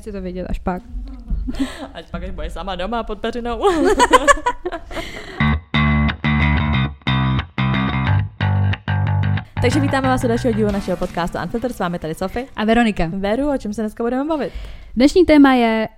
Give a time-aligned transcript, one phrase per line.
[0.00, 0.82] Chci to vidět až pak.
[1.94, 3.60] Ať pak až bude sama doma pod peřinou.
[9.62, 12.46] Takže vítáme vás u dalšího dílu našeho podcastu Unfilter, s vámi tady Sofie.
[12.56, 13.10] A Veronika.
[13.12, 14.52] Veru, o čem se dneska budeme bavit?
[14.96, 15.88] Dnešní téma je,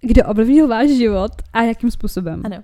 [0.00, 2.42] kdo ovlivnil váš život a jakým způsobem.
[2.44, 2.62] Ano.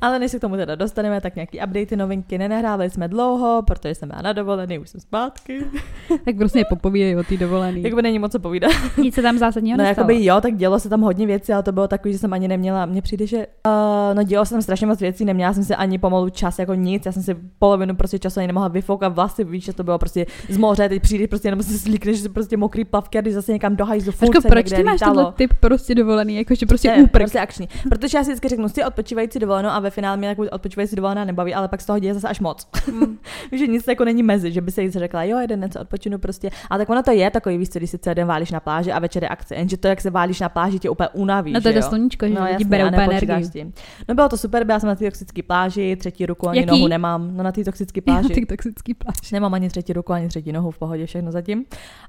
[0.00, 3.94] Ale než se k tomu teda dostaneme, tak nějaký updaty, novinky nenahrávali jsme dlouho, protože
[3.94, 5.64] jsem byla na dovolený, už jsem zpátky.
[6.24, 7.82] tak prostě popovídej o té dovolený.
[7.82, 8.70] Jakoby není moc co povídat.
[8.98, 10.10] Nic se tam zásadního No nestalo.
[10.10, 12.48] jakoby jo, tak dělo se tam hodně věcí, ale to bylo takový, že jsem ani
[12.48, 13.72] neměla, mně přijde, že uh,
[14.14, 17.06] no dělo se tam strašně moc věcí, neměla jsem si ani pomalu čas jako nic,
[17.06, 20.26] já jsem si polovinu prostě času ani nemohla vyfoukat vlasy, víš, že to bylo prostě
[20.48, 23.52] z moře, teď přijdeš prostě jenom si slíkneš si prostě mokrý plavky a když zase
[23.52, 27.02] někam do hajzlu, se proč někde ty máš tenhle typ prostě dovolený, jakože prostě Ne,
[27.02, 27.22] úprk.
[27.22, 27.68] prostě akční.
[27.88, 31.24] Protože já si vždycky řeknu, si odpočívající dovolenou a ve finále mě takovou odpočívající dovolená
[31.24, 32.66] nebaví, ale pak z toho děje zase až moc.
[32.92, 33.18] Mm.
[33.52, 36.18] Že nic jako není mezi, že by se jí řekla, jo, jeden den se odpočinu
[36.18, 36.50] prostě.
[36.70, 38.92] A tak ono to je takový, víš co, když si celý den válíš na pláži
[38.92, 39.54] a večer je akce.
[39.54, 41.52] Jenže to, jak se válíš na pláži, tě úplně unaví.
[41.52, 43.72] No to je sluníčko, že No, jasně, bere úplně energii.
[44.08, 46.70] No bylo to super, byla jsem na té toxické pláži, třetí ruku ani Jaký?
[46.70, 47.36] nohu nemám.
[47.36, 48.28] No na té toxické pláži.
[48.28, 49.32] Ty toxický pláž.
[49.32, 51.64] Nemám ani třetí ruku, ani třetí nohu, v pohodě všechno zatím.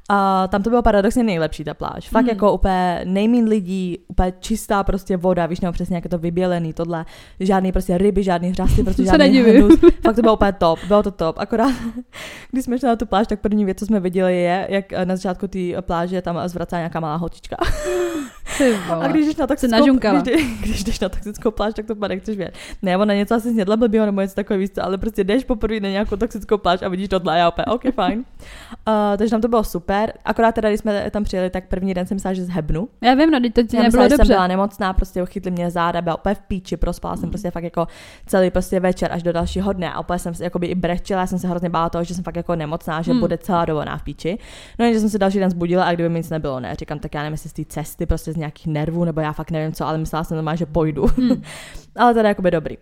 [0.09, 2.09] A tam to bylo paradoxně nejlepší ta pláž.
[2.09, 2.29] Fakt Mhm.
[2.29, 6.73] jako úplně nejmín lidí, úplně čistá prostě voda, víš, nebo přesně jak je to vybělený,
[6.73, 7.05] tohle.
[7.39, 9.79] Žádný prostě ryby, žádný hřasty, prostě žádný hnus.
[10.03, 11.35] Fakt to bylo úplně top, bylo to top.
[11.39, 11.71] Akorát,
[12.51, 15.15] když jsme šli na tu pláž, tak první věc, co jsme viděli, je, jak na
[15.15, 17.55] začátku té pláže tam zvracá nějaká malá holčička.
[18.57, 21.95] Ty A když jdeš na toxickou, když, jdeš- když jdeš na toxickou pláž, tak to
[21.95, 22.55] pak nechceš vědět.
[22.81, 25.79] Ne, ona něco asi snědla blbýho nebo něco takového, víš co, ale prostě jdeš poprvé
[25.79, 28.19] na nějakou toxickou pláž a vidíš tohle a já opět, OK, fajn.
[28.19, 30.13] Uh, takže tam to bylo super.
[30.25, 32.89] Akorát teda, když jsme tam přijeli, tak první den jsem myslela, že zhebnu.
[33.01, 34.33] Já vím, no, teď to ti Já nebylo myslela, že jsem dobře.
[34.33, 37.87] byla nemocná, prostě chytli mě záda, byla úplně v píči, prospala jsem prostě fakt jako
[38.25, 41.27] celý prostě večer až do dalšího dne a úplně jsem se jakoby i brečela, já
[41.27, 43.19] jsem se hrozně bála toho, že jsem fakt jako nemocná, že Hmm.
[43.19, 44.37] bude celá dovolená v píči.
[44.79, 47.13] No jenže jsem se další den zbudila a kdyby mi nic nebylo, ne, říkám, tak
[47.13, 49.87] já nevím, jestli z té cesty, prostě z nějakých nervů, nebo já fakt nevím co,
[49.87, 51.05] ale myslela jsem normálně, že pojdu.
[51.17, 51.41] Hmm.
[51.95, 52.77] ale teda jakoby dobrý.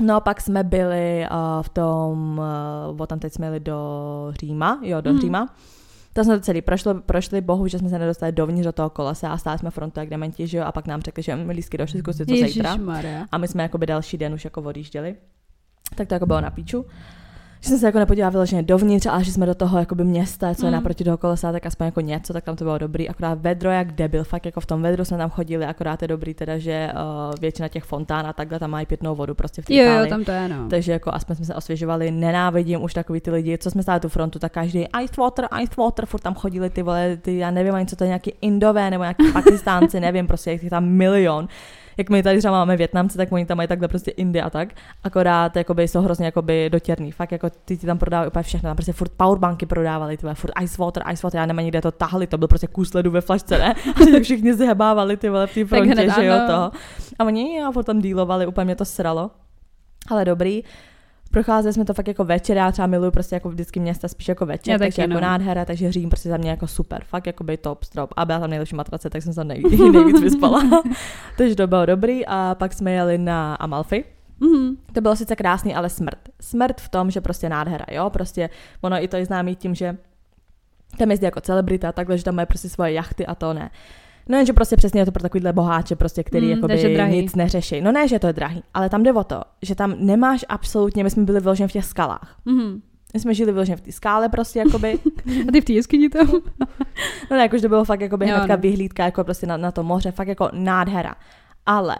[0.00, 2.40] No a pak jsme byli uh, v tom,
[2.98, 3.78] uh, tam teď jsme jeli do
[4.40, 5.20] Říma, jo, do Hmm.
[5.20, 5.48] Říma.
[6.18, 9.28] To jsme to celý prošli, prošli, bohu, že jsme se nedostali dovnitř do toho kolesa
[9.28, 11.78] a stáli jsme frontu jak dementi, že jo, a pak nám řekli, že máme lístky
[11.78, 12.76] do šestku, si to zítra.
[13.32, 15.16] A my jsme jakoby další den už jako odjížděli.
[15.94, 16.86] Tak to jako bylo na píču.
[17.60, 20.66] Že jsem se jako nepodívala vyloženě dovnitř, ale že jsme do toho jakoby města, co
[20.66, 20.74] je Mm.
[20.74, 23.08] naproti toho kolesa, tak aspoň jako něco, tak tam to bylo dobrý.
[23.08, 26.34] Akorát vedro jak debil, fakt jako v tom vedru jsme tam chodili, akorát je dobrý
[26.34, 29.74] teda, že uh, většina těch fontán a takhle tam mají pitnou vodu prostě v té
[29.74, 30.68] Jo, jo, tam to je, no.
[30.70, 34.08] Takže jako aspoň jsme se osvěžovali, nenávidím už takový ty lidi, co jsme stáli tu
[34.08, 37.74] frontu, tak každý ice water, ice water, furt tam chodili ty vole, ty, já nevím
[37.74, 41.48] ani co to je, nějaký indové nebo nějaký pakistánci, nevím, prostě jak tam milion.
[41.98, 44.68] Jak my tady třeba máme Větnamce, tak oni tam mají takhle prostě Indy a tak.
[45.04, 47.12] Akorát jakoby, jsou hrozně jakoby dotěrný.
[47.12, 48.68] Fakt jako ty ti tam prodávají úplně všechno.
[48.68, 51.68] Tam prostě furt powerbanky prodávali, ty vole, furt ice water, ice water, já nevím ani
[51.68, 53.74] kde to tahli, to byl prostě kus ledu ve flašce, ne?
[53.96, 56.70] A že všichni zhebávali ty vole v té frontě, že jo, toho.
[57.18, 59.30] A oni a furt tam dealovali, úplně mě to sralo.
[60.10, 60.62] Ale dobrý.
[61.30, 64.46] Procházeli jsme to fakt jako večer, já třeba miluju prostě jako vždycky města spíš jako
[64.46, 65.20] večer, Já takže jako no.
[65.20, 68.14] nádhera, takže Řím prostě za mě jako super, fakt jako by top strop.
[68.16, 69.62] A byla tam nejlepší matrace, tak jsem se nej,
[69.92, 70.82] nejvíc vyspala.
[71.38, 74.04] takže to bylo dobrý a pak jsme jeli na Amalfi.
[74.40, 74.76] Mhm.
[74.92, 76.18] To bylo sice krásný, ale smrt.
[76.40, 78.50] Smrt v tom, že prostě nádhera, jo, prostě
[78.80, 79.96] ono i to je známý tím, že
[80.98, 83.70] tam jezdí jako celebrita, takhle, že tam mají prostě svoje jachty a to ne.
[84.28, 87.22] No jenže prostě přesně je to pro takovýhle boháče, prostě, který Mm, mm, takže drahý.
[87.22, 87.80] nic neřeší.
[87.80, 91.04] No ne, že to je drahý, ale tam jde o to, že tam nemáš absolutně,
[91.04, 92.36] my jsme byli vyloženě v těch skalách.
[92.44, 92.82] Mhm.
[93.14, 94.98] My jsme žili vyloženě v té skále prostě, jakoby.
[95.48, 96.18] A ty v té jeskyni to?
[97.30, 98.62] No ne, jakože to bylo fakt jakoby Jo, hnedka no.
[98.62, 101.14] vyhlídka jako prostě na, na to moře, fakt jako nádhera.
[101.66, 101.96] Ale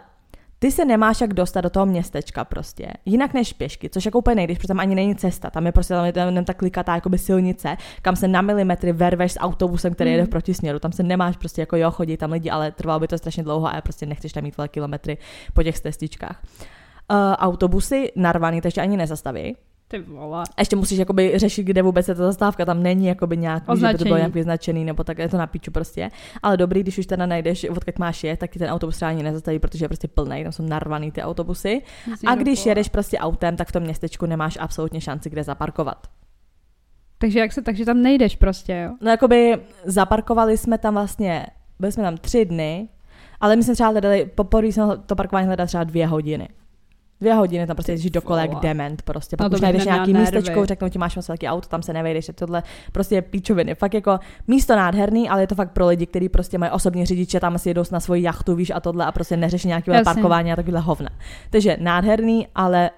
[0.59, 2.87] ty se nemáš jak dostat do toho městečka prostě.
[3.05, 5.49] Jinak než pěšky, což jako úplně nejdeš, protože tam ani není cesta.
[5.49, 8.91] Tam je prostě tam je tam jenom ta klikatá jakoby silnice, kam se na milimetry
[8.93, 10.15] verveš s autobusem, který Mm.
[10.15, 10.79] jede v protisměru.
[10.79, 13.67] Tam se nemáš prostě jako jo, chodí tam lidi, ale trvalo by to strašně dlouho
[13.67, 15.17] a prostě nechceš tam mít velké kilometry
[15.53, 16.41] po těch cestičkách.
[17.11, 19.55] Uh, autobusy narvaný, takže ani nezastaví.
[19.91, 20.43] Ty vole.
[20.57, 23.67] A ještě musíš jakoby řešit, kde vůbec je ta zastávka, tam není jakoby nějak, víš,
[23.67, 24.09] že by to Označení.
[24.09, 26.11] bylo nějak vyznačený, nebo tak je to na píču prostě.
[26.43, 29.59] Ale dobrý, když už teda najdeš, odkud máš je, tak ti ten autobus ani nezastaví,
[29.59, 31.81] protože je prostě plný, tam jsou narvaný ty autobusy.
[32.27, 36.07] A když jedeš prostě autem, tak v tom městečku nemáš absolutně šanci, kde zaparkovat.
[37.17, 38.95] Takže jak se, takže tam nejdeš prostě, jo?
[39.01, 41.45] No jakoby zaparkovali jsme tam vlastně,
[41.79, 42.89] byli jsme tam tři dny,
[43.39, 46.49] ale my jsme třeba hledali, poprvé jsme to parkování hledali třeba dvě hodiny.
[47.21, 49.35] Dvě hodiny tam prostě jezdíš dokola jak dement prostě.
[49.39, 50.37] No Pak to už najdeš nějaký nervy.
[50.37, 53.75] místečko, řeknou ti máš moc velký auto, tam se nevejdeš, je tohle prostě je píčoviny.
[53.75, 57.39] Fakt jako místo nádherný, ale je to fakt pro lidi, kteří prostě mají osobní řidiče,
[57.39, 60.55] tam si jedou na svoji jachtu, víš, a tohle a prostě neřeší nějaké parkování a
[60.55, 61.09] takovýhle hovna.
[61.49, 62.89] Takže nádherný, ale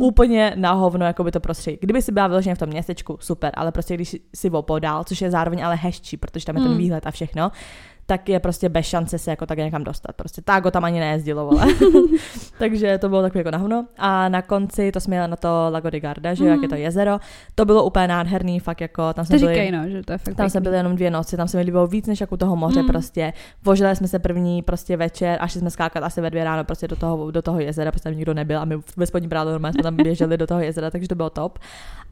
[0.00, 1.78] úplně na hovno jako by to prostředí.
[1.80, 5.30] Kdyby si byla vyloženě v tom městečku, super, ale prostě když si opodál, což je
[5.30, 6.78] zároveň ale hezčí, protože tam je ten Mm.
[6.78, 7.50] výhled a všechno,
[8.06, 10.16] tak je prostě bez šance se jako tak někam dostat.
[10.16, 11.66] Prostě tágo tam ani nejezdilo, vole.
[12.58, 13.86] Takže to bylo takové jako nahno.
[13.98, 16.50] A na konci to jsme jeli na to Lago di Garda, že mm.
[16.50, 17.18] jak je to jezero.
[17.54, 20.18] To bylo úplně nádherný, fakt jako tam jsme To byli, říkají, no, že to je
[20.18, 22.38] fakt tam jsme byli jenom dvě noci, tam se mi líbilo víc než jako u
[22.38, 22.86] toho moře Mm.
[22.86, 23.32] prostě.
[23.64, 26.88] Vožili jsme se první prostě večer a šli jsme skákat asi ve dvě ráno prostě
[26.88, 29.72] do toho, do toho jezera, protože tam nikdo nebyl a my ve spodní prádu normálně
[29.72, 31.58] jsme tam běželi do toho jezera, takže to bylo top.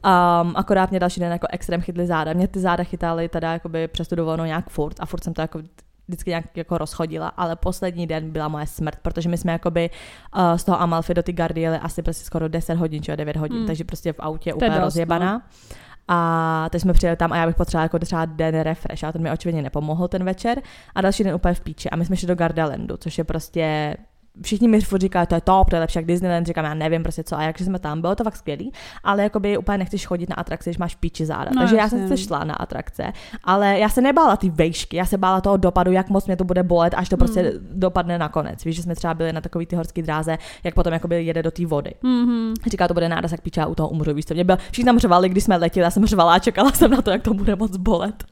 [0.05, 2.33] Um, akorát mě další den jako extrém chytly záda.
[2.33, 5.41] Mě ty záda chytaly teda jakoby přes tu dovolenou nějak furt a furt jsem to
[5.41, 5.59] jako
[6.07, 9.89] vždycky nějak jako rozchodila, ale poslední den byla moje smrt, protože my jsme jakoby
[10.37, 13.35] uh, z toho Amalfi do ty Gardy jeli asi prostě skoro 10 hodin, či 9
[13.37, 13.67] hodin, Mm.
[13.67, 14.83] takže prostě v autě To úplně dost, no.
[14.85, 15.41] rozjebaná.
[16.07, 19.21] A teď jsme přijeli tam a já bych potřebovala jako třeba den refresh, a ten
[19.21, 20.61] mi očividně nepomohl ten večer.
[20.95, 21.89] A další den úplně v píči.
[21.89, 23.95] A my jsme šli do Gardalandu, což je prostě
[24.41, 27.03] všichni mi furt říkají, to je top, to je lepší jak Disneyland, říkám, já nevím
[27.03, 28.71] prostě co, a jakže jsme tam, bylo to fakt skvělý,
[29.03, 31.51] ale jakoby úplně nechceš chodit na atrakce, když máš píči záda.
[31.55, 31.99] No, Takže já jasně.
[31.99, 35.57] jsem se šla na atrakce, ale já se nebála ty vejšky, já se bála toho
[35.57, 37.67] dopadu, jak moc mě to bude bolet, až to prostě Hmm.
[37.71, 38.65] dopadne nakonec.
[38.65, 41.51] Víš, že jsme třeba byli na takový ty horské dráze, jak potom jakoby jede do
[41.51, 41.91] té vody.
[42.03, 42.53] Mhm.
[42.69, 44.85] Říká, to bude náraz, jak píče, já u toho umřu, víš co, mě byl, všichni
[44.85, 47.33] tam řvali, když jsme letěli, já jsem řvala a čekala jsem na to, jak to
[47.33, 48.23] bude moc bolet.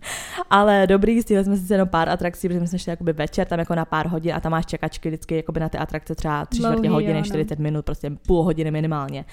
[0.49, 3.75] Ale dobrý, stihli jsme si jenom pár atrakcí, protože jsme šli jakoby večer, tam jako
[3.75, 6.75] na pár hodin a tam máš čekačky vždycky jakoby na ty atrakce třeba tři čtvrtě
[6.75, 7.25] Dlouhý, hodiny, jo, no.
[7.25, 9.25] 40 minut, prostě půl hodiny minimálně.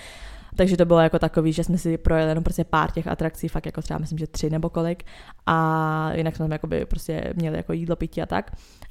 [0.57, 3.67] Takže to bylo jako takový, že jsme si projeli jenom prostě pár těch atrakcí, fakt
[3.67, 5.05] jako třeba myslím, že tři nebo kolik.
[5.47, 8.51] A jinak jsme tam jakoby prostě měli jako jídlo, pití a tak.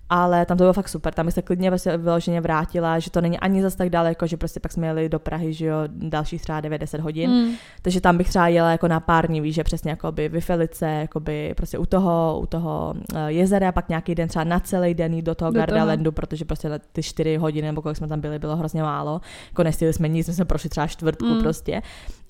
[0.10, 3.22] Ale tam to bylo fakt super, tam bych se klidně prostě vyloženě vrátila, že to
[3.22, 6.42] není ani zas tak daleko, že prostě pak jsme jeli do Prahy, že jo, dalších
[6.42, 7.32] třeba 9-10 hodin.
[7.32, 7.52] Mm.
[7.82, 10.86] Takže tam bych třeba jela jako na pár dní, víš, že přesně jako by Vifelice,
[10.86, 14.94] jako by prostě u toho, u toho eh, jezera, pak nějaký den třeba na celý
[14.94, 15.66] den jít do toho Do toho.
[15.68, 19.22] Gardalandu, protože prostě ty čtyři hodiny nebo kolik jsme tam byli, bylo hrozně málo.
[19.50, 21.40] Jako nestihli jsme nic, jsme prošli třeba čtvrtku Mm.
[21.42, 21.82] prostě.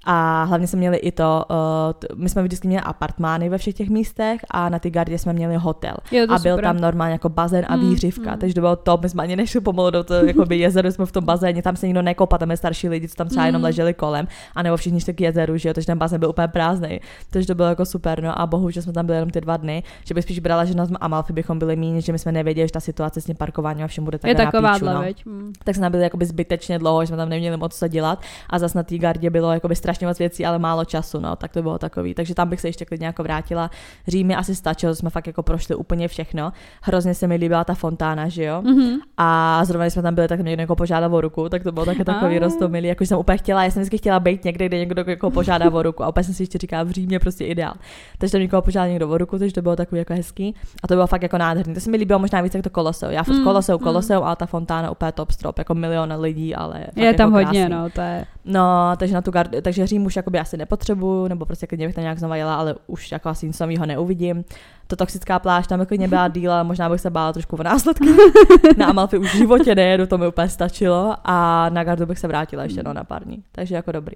[0.05, 3.89] A hlavně jsme měli i to, uh, my jsme vždycky měli apartmány ve všech těch
[3.89, 5.93] místech a na ty gardě jsme měli hotel.
[6.11, 6.63] Jo, A byl super.
[6.63, 8.37] tam normálně jako bazén a Mm, výřivka, mm.
[8.37, 11.11] takže to bylo top, my jsme ani nešli pomalu do toho jakoby jezeru, jsme v
[11.11, 13.63] tom bazéně, tam se nikdo nekopá, tam je starší lidi, co tam třeba jenom Mm.
[13.63, 16.47] leželi kolem, a nebo všichni šli k jezeru, že jo, takže ten bazén byl úplně
[16.47, 16.99] prázdný.
[17.29, 19.83] Takže to bylo jako super, no a bohužel jsme tam byli jenom ty dva dny,
[20.05, 22.71] že bych spíš brala, že na Amalfi bychom byli méně, že my jsme nevěděli, že
[22.71, 25.03] ta situace s tím parkováním a všem bude tak je taková píču, no.
[25.25, 25.53] Mm.
[25.63, 28.59] Tak jsme tam byli jakoby zbytečně dlouho, že jsme tam neměli moc co dělat a
[28.59, 31.61] zase na té gardě bylo jakoby strašně moc věcí, ale málo času, no, tak to
[31.61, 32.13] bylo takový.
[32.13, 33.71] Takže tam bych se ještě klidně jako vrátila.
[34.07, 36.51] Řím mi asi stačilo, jsme fakt jako prošli úplně všechno.
[36.81, 38.61] Hrozně se mi líbila ta fontána, že jo.
[38.61, 38.99] Mhm.
[39.17, 41.71] A zrovna když jsme tam byli, tak mě někdo jako požádal o ruku, tak to
[41.71, 42.87] bylo také takový roztomilý.
[42.87, 45.83] Jako jsem úplně chtěla, já jsem vždycky chtěla být někde, kde někdo jako požádá o
[45.83, 46.03] ruku.
[46.03, 47.73] A úplně jsem si ještě říkala, v Římě prostě ideál.
[48.17, 50.55] Takže tam někoho požádal někdo o ruku, takže to bylo takový jako hezký.
[50.83, 51.73] A to bylo fakt jako nádherný.
[51.73, 53.09] To se mi líbilo možná víc jak to Koloseu.
[53.11, 53.83] Já Mm, Koloseu, mm.
[53.83, 57.65] Koloseu, ale ta fontána úplně top strop, jako milion lidí, ale Je tam jako hodně,
[57.67, 57.75] krásný.
[57.83, 58.25] no, to je.
[58.45, 61.95] No, takže na tu gard, takže Řím už jakoby asi nepotřebuju, nebo prostě klidně bych
[61.95, 64.45] tam nějak znova jela, ale už jako asi nic nového neuvidím.
[64.87, 68.05] To toxická pláž tam klidně byla díl, ale možná bych se bála trošku o následky.
[68.77, 72.27] na Amalfi už v životě nejedu, to mi úplně stačilo a na gardu bych se
[72.27, 73.43] vrátila ještě no, na pár dní.
[73.51, 74.15] Takže jako dobrý.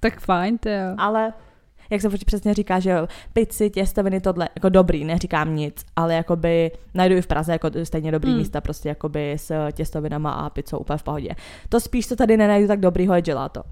[0.00, 0.94] Tak fajn, to jo.
[0.98, 1.32] Ale
[1.90, 6.70] jak se přesně říká, že jo, pici, těstoviny, tohle, jako dobrý, neříkám nic, ale jakoby
[6.94, 8.38] najdu i v Praze jako stejně dobrý Hmm.
[8.38, 11.30] místa, prostě jakoby s těstovinama a pizzou úplně v pohodě.
[11.68, 13.62] To spíš, co tady nenajdu tak dobrýho, je gelato.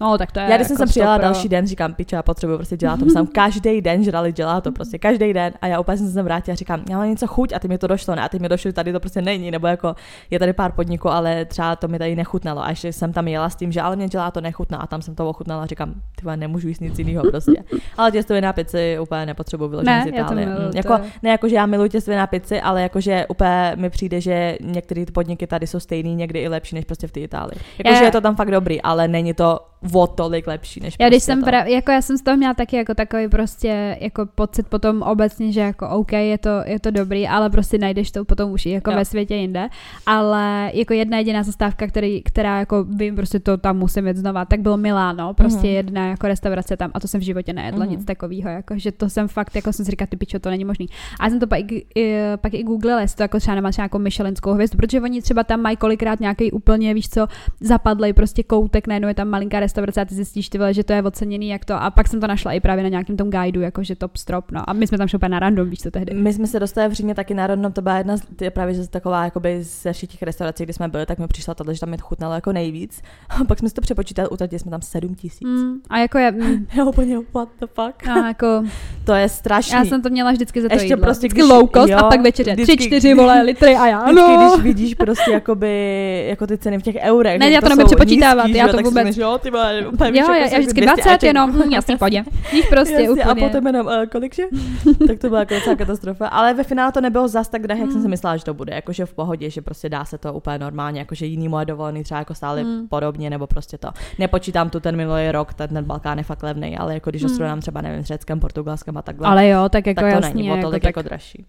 [0.00, 1.32] No, tak to je Já když jsem jako sem přijela stopro.
[1.32, 2.76] další den, říkám, piče, já potřebuji prostě.
[2.96, 5.52] My jsme tam každý den žrali gelato, prostě každý den.
[5.62, 7.68] A já úplně jsem se sem vrátila a říkám, já mám něco chuť a ty
[7.68, 8.22] mi to došlo, ne?
[8.22, 9.94] A ty mi došlo, tady to prostě není, nebo jako
[10.30, 12.64] je tady pár podniků, ale třeba to mi tady nechutnalo.
[12.64, 15.14] A ještě jsem tam jela s tím, že ale mě gelato nechutná a tam jsem
[15.14, 17.52] to ochutnala a říkám, ty nemůžu jíst nic jiného prostě.
[17.96, 20.46] Ale těstoviny na pici úplně nepotřebuji vyloženě Ne, z já to Itálie.
[20.46, 23.26] miluju, Mm, to jako, je- ne jako, že já miluji těstoviny na pici, ale jakože
[23.28, 27.06] úplně mi přijde, že některé ty podniky tady jsou stejný, někdy i lepší než prostě
[27.06, 27.58] v té Itálii.
[27.78, 29.58] Jakože Já- je to tam fakt dobrý, ale není to
[29.94, 31.44] o tolik lepší než Já když prostě jsem, to.
[31.46, 35.52] pra, jako já jsem z toho měla taky jako takový prostě jako pocit potom obecně,
[35.52, 38.70] že jako OK, je to, je to dobrý, ale prostě najdeš to potom už i
[38.70, 38.96] jako Jo.
[38.96, 39.68] ve světě jinde.
[40.06, 44.44] Ale jako jedna jediná zastávka, který, která jako vím, prostě to tam musím jít znova,
[44.44, 45.66] tak bylo Miláno, prostě Mhm.
[45.76, 47.90] jedna jako restaurace tam a to jsem v životě nejedla, Mhm.
[47.94, 50.64] nic takového, jako, že to jsem fakt, jako jsem si říkala, ty pičo, to není
[50.64, 50.86] možný.
[51.20, 53.70] A já jsem to pak, i, i, pak i googlila, jestli to jako třeba nemá
[53.70, 57.26] třeba jako Michelinskou hvězdu, protože oni třeba tam mají kolikrát nějaký úplně, víš co,
[57.60, 60.92] zapadlej prostě koutek, najednou je tam malinká restaurace a ty zjistíš, ty vole, že to
[60.92, 61.74] je oceněný, jak to.
[61.74, 64.70] A pak jsem to našla i právě na nějakém tom guideu, jakože top strop, no.
[64.70, 66.14] A my jsme tam šli úplně na random, víš co tehdy.
[66.14, 68.74] My jsme se dostali v Římě taky na rodno, to byla jedna z, ty právě
[68.74, 71.80] že taková jakoby ze všech těch restaurací, kde jsme byli, tak mi přišla tato, že
[71.80, 73.02] tam mi to chutnalo jako nejvíc.
[73.40, 75.48] A pak jsme si to přepočítali, utratili jsme tam 7 tisíc.
[75.48, 78.08] Mm, a jako je, mm, Já úplně, what the fuck?
[78.08, 78.64] a jako,
[79.04, 79.74] To je strašný.
[79.78, 81.02] já jsem to měla vždycky za to Ještě jídlo.
[81.02, 82.52] prostě, vždycky když- low cost jo, a pak večeře.
[82.52, 84.50] Tři, vždycky- čtyři, vole, litry a já, Vždycky, ano.
[84.54, 87.38] když vidíš prostě jakoby, jako ty ceny v těch eurech.
[87.38, 90.10] Ne, že já to nemůžu přepočítávat, já že to vůbec- Myslíš, jo, ty vole, úplně
[90.10, 91.22] Jo, jako já, já vždycky 200 20 Aček.
[91.22, 92.14] jenom, hm, jasný, pojď.
[92.52, 93.24] Víš prostě Jasně, úplně.
[93.24, 94.42] A potom jenom, uh, kolik že?
[95.06, 96.26] tak to byla jako docela katastrofa.
[96.28, 98.10] Ale ve finále to nebylo zas tak drahé, jak jsem si Hmm.
[98.10, 98.74] myslela, že to bude.
[98.74, 102.18] Jakože v pohodě, že prostě dá se to úplně normálně, jakože jiný moje dovolený třeba
[102.18, 102.88] jako stály Hmm.
[102.88, 103.88] podobně, nebo prostě to.
[104.18, 107.28] Nepočítám tu ten minulý rok, ten, ten Balkán je fakt levný, ale jako když ho
[107.28, 107.36] Hmm.
[107.36, 110.34] srovnám třeba nevím, s Řeckem, Portugalskem a takhle, Ale jo, tak jako tak to jasně.
[110.34, 111.44] není o jako, tolik tak, jako dražší.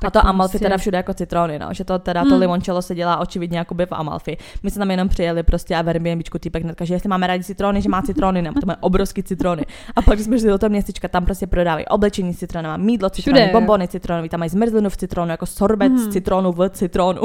[0.00, 1.68] Tak a to to Amalfi teda všude jako citrony, no.
[1.70, 2.40] Že to teda to Hmm.
[2.40, 4.36] limoncello se dělá očividně jakoby v Amalfi.
[4.62, 7.44] My jsme tam jenom přijeli prostě a v Airbnbčku týpek hnedka, že jestli máme rádi
[7.44, 9.66] citrony, že má citrony, ne, to má obrovský citrony.
[9.96, 13.40] A pak jsme šli do toho městečka, tam prostě prodávají oblečení s citronama, mídlo citrony,
[13.40, 13.52] Všude.
[13.52, 15.98] bombony citronový, tam mají zmrzlinu v citronu, jako sorbet Hmm.
[15.98, 17.20] z citronu v citronu.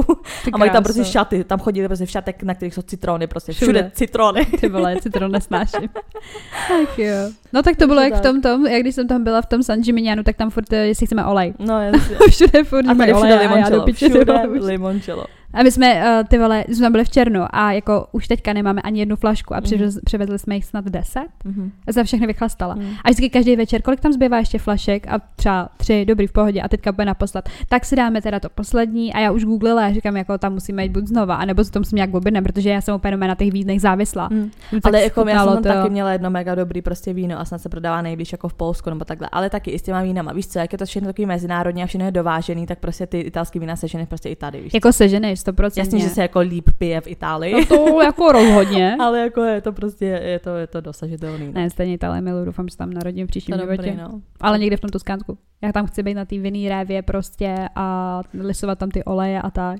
[0.46, 3.28] Ty a mají tam prostě šaty, tam chodili prostě v šatek, na kterých jsou citrony,
[3.28, 3.92] prostě všude, Všude.
[3.94, 4.46] citrony.
[4.46, 5.90] Ty vole, citron nesnáším.
[6.68, 7.14] tak jo.
[7.54, 8.24] No tak to bylo jak v tak.
[8.24, 10.88] tom tom, jak když jsem tam byla v tom San Gimignanu, tak tam furt, eh,
[10.88, 11.54] jestli chceme olej.
[11.60, 12.16] No jasně.
[12.30, 15.26] všude furt A tady všude limoncello, všude limoncello.
[15.54, 18.54] A my jsme, uh, ty vole, jsme tam byli v černu a jako už teďka
[18.54, 19.64] nemáme ani jednu flašku a Mhm.
[19.64, 21.28] přivez, přivezli jsme jich snad deset.
[21.46, 21.72] Mhm.
[21.88, 22.76] Já jsem všechny vychlastala.
[22.76, 22.86] Mhm.
[23.04, 26.62] A vždycky každý večer, kolik tam zbývá ještě flašek a třeba tři, dobrý v pohodě
[26.62, 27.50] a teďka bude naposled.
[27.70, 30.84] Tak si dáme teda to poslední a já už googlila a říkám, jako tam musíme
[30.84, 33.52] jít buď znova, anebo se to musím nějak objednat, protože já jsem úplně na těch
[33.52, 34.30] vídnech závislá.
[34.32, 34.50] Mm.
[34.84, 35.70] Ale jako já jsem tam to.
[35.70, 38.90] taky měla jedno mega dobrý prostě víno a snad se prodává nejblíž jako v Polsku
[38.90, 39.30] nebo takhle.
[39.32, 40.34] Ale taky i s těma vínama.
[40.34, 43.20] Víš co, jak je to všechno takový mezinárodní a všechno je dovážený, tak prostě ty
[43.20, 44.62] italský vína seženeš prostě i tady.
[44.62, 44.74] Víš.
[44.74, 45.72] Jako seženeš, 100%.
[45.80, 47.54] Jasně, že se jako líp pije v Itálii.
[47.54, 48.96] No to jako rozhodně.
[49.02, 51.46] ale jako je to prostě, je to, je to dosažitelný.
[51.48, 51.52] no.
[51.54, 53.78] Ne, stejně Itálie miluju, doufám, že tam narodím v příštím to životě.
[53.78, 54.22] dobrý, no.
[54.42, 55.38] Ale někde v tom Toskánsku.
[55.62, 59.50] Já tam chci být na té vinný révě prostě a lisovat tam ty oleje a
[59.50, 59.80] tak.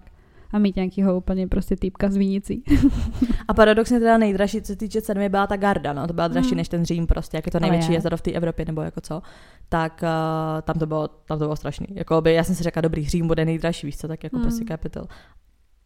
[0.54, 2.64] A mít nějakýho úplně prostě týpka z vinicí.
[3.48, 6.52] A paradoxně teda nejdražší, co se týče ceny, byla ta Garda, no, to byla dražší
[6.52, 6.58] Mm.
[6.58, 7.96] než ten Řím prostě, jak je to největší je.
[7.98, 9.22] jezero v té Evropě nebo jako co,
[9.70, 11.88] tak uh, tam to bylo, tam to bylo strašný.
[11.92, 14.42] Jako by, já jsem si řekla, dobrý, Řím bude nejdražší, víš co, tak jako Mm.
[14.44, 15.06] prostě capital.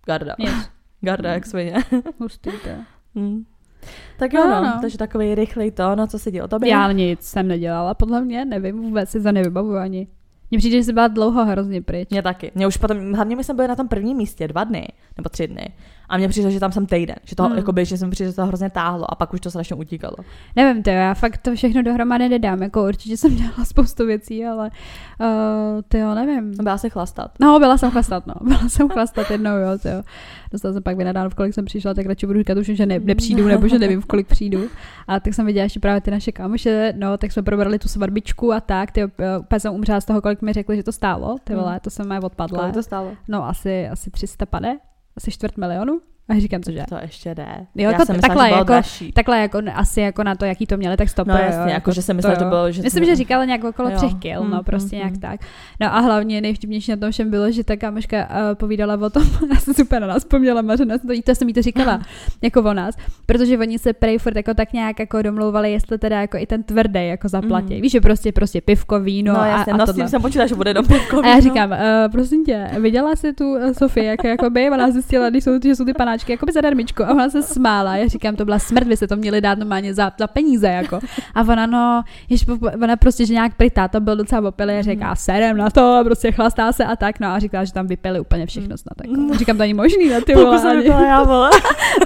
[0.05, 0.36] Garda.
[0.39, 0.51] Nic.
[1.01, 1.75] Garda, jak svině.
[2.19, 2.69] Hustý to.
[2.69, 2.77] je.
[3.15, 3.43] Hmm.
[4.19, 4.77] Tak jo, No, no, no.
[4.81, 6.69] takže takový rychlej to, no co se dělo tobě?
[6.69, 10.07] Já nic jsem nedělala, podle mě, nevím, vůbec si to nevybavuju ani.
[10.51, 12.10] Mně přijde, že jsi byla dlouho hrozně pryč.
[12.10, 12.51] Mě taky.
[12.55, 15.48] Mě už potom, hlavně my jsme byli na tom prvním místě dva dny, nebo tři
[15.48, 15.69] dny.
[16.10, 17.57] A mně přišlo, že tam jsem týden, že to, Hmm.
[17.57, 20.15] jakoby, že jsem přišlo, že to hrozně táhlo a pak už to strašně utíkalo.
[20.55, 24.72] Nevím, to já fakt to všechno dohromady nedám, jako určitě jsem dělala spoustu věcí, ale
[25.24, 26.51] uh, to jo, nevím.
[26.63, 27.32] Byla se chlastat.
[27.39, 28.34] No, byla jsem chlastat, no.
[28.42, 30.03] Byla jsem chlastat jednou, jo, jo.
[30.51, 33.00] Dostala jsem pak vynadáno, v kolik jsem přišla, tak radši budu říkat už, že ne,
[33.00, 34.68] nepřijdu, nebo že nevím, v kolik přijdu.
[35.08, 38.53] A tak jsem viděla ještě právě ty naše kámoše, no, tak jsme probrali tu svatbičku
[38.53, 41.36] a tak, ty, eh, úplně jsem umřela z toho, kolik mi řekli, že to stálo,
[41.44, 42.60] ty vole, to jsem mé odpadla.
[42.60, 43.12] Kolik to stálo?
[43.27, 44.77] No, asi, asi 300 pade,
[45.18, 46.01] asi čtvrt milionu.
[46.30, 46.84] A říkám, cože?
[46.89, 47.46] To ještě jde.
[47.58, 49.12] Jo, Já jako jsem myslela, takhle, že jako- dražší.
[49.12, 51.27] Takhle jako asi jako na to, jaký to měli, tak stop.
[51.27, 52.50] No jasně, jako, že jsem myslela, že to jo.
[52.50, 53.96] bylo, že Myslím, že říkala nějak okolo Jo.
[53.98, 55.20] třech kil, no Mm, prostě mm, nějak mm.
[55.20, 55.39] tak.
[55.80, 59.24] No a hlavně nejvtipnější na tom všem bylo, že ta kámoška uh, povídala o tom,
[59.53, 62.01] já jsem super na nás vzpomněla, Mařena, to, to jsem jí to říkala,
[62.42, 66.22] jako o nás, protože oni se prej furt jako tak nějak jako domlouvali, jestli teda
[66.22, 67.75] jako i ten tvrdý jako zaplatí.
[67.75, 67.82] Mm.
[67.82, 70.48] Víš, že prostě prostě pivko, víno No, a, jasně, a no s tím jsem počítala,
[70.48, 71.22] že bude do pivko.
[71.24, 71.77] A já říkám, uh,
[72.12, 75.86] prosím tě, viděla jsi tu uh, Sofii, jak jakoby, ona zjistila, když jsou, že jsou
[75.86, 77.96] ty panáčky jakoby za darmičko a ona se smála.
[77.96, 81.00] Já říkám, to byla smrt, vy se to měli dát normálně za, za peníze, jako.
[81.36, 82.46] A ona, no, jež,
[82.84, 86.03] ona prostě, že nějak prytá, to byl docela opilý a říká, serem na to, a
[86.03, 88.93] prostě chlastá se a tak, no a říkala, že tam vypili úplně všechno snad.
[89.08, 89.38] Jako.
[89.38, 90.72] Říkám, to není možný, na ty Půlku vole.
[90.72, 90.88] ani.
[90.88, 91.50] já, vole.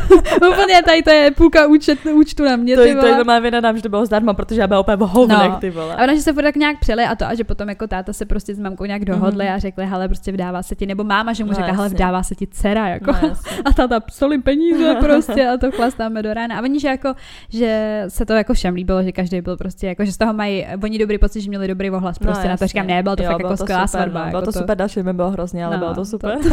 [0.54, 3.18] úplně tady to je půlka účet, účtu na mě, To, ty to je vole.
[3.18, 5.58] normálně vynadám, že to bylo zdarma, protože já byla úplně v hovnech, No.
[5.60, 5.96] ty vole.
[5.96, 8.14] A ona, že se furt tak nějak přeli a to, a že potom jako táta
[8.14, 9.54] se prostě s mamkou nějak dohodli Mhm.
[9.56, 12.24] a řekli, hele, prostě vdává se ti, nebo máma, že mu No, řekla, hele, vdává
[12.24, 13.12] se ti dcera, jako.
[13.12, 13.34] No,
[13.66, 16.58] a táta psali peníze prostě a to chlastáme do rána.
[16.58, 17.14] A oni, že jako,
[17.50, 20.68] že se to jako všem líbilo, že každý byl prostě, jako, že z toho mají,
[20.84, 22.68] oni dobrý pocit, že měli dobrý ohlas prostě no, na to.
[22.68, 24.20] Říkám, ne, bylo to jo, fakt bylo jako to skvělá super, svatba.
[24.20, 24.26] No.
[24.26, 26.38] jako Bylo to to, super, další mi bylo hrozně, ale No, bylo to to- super.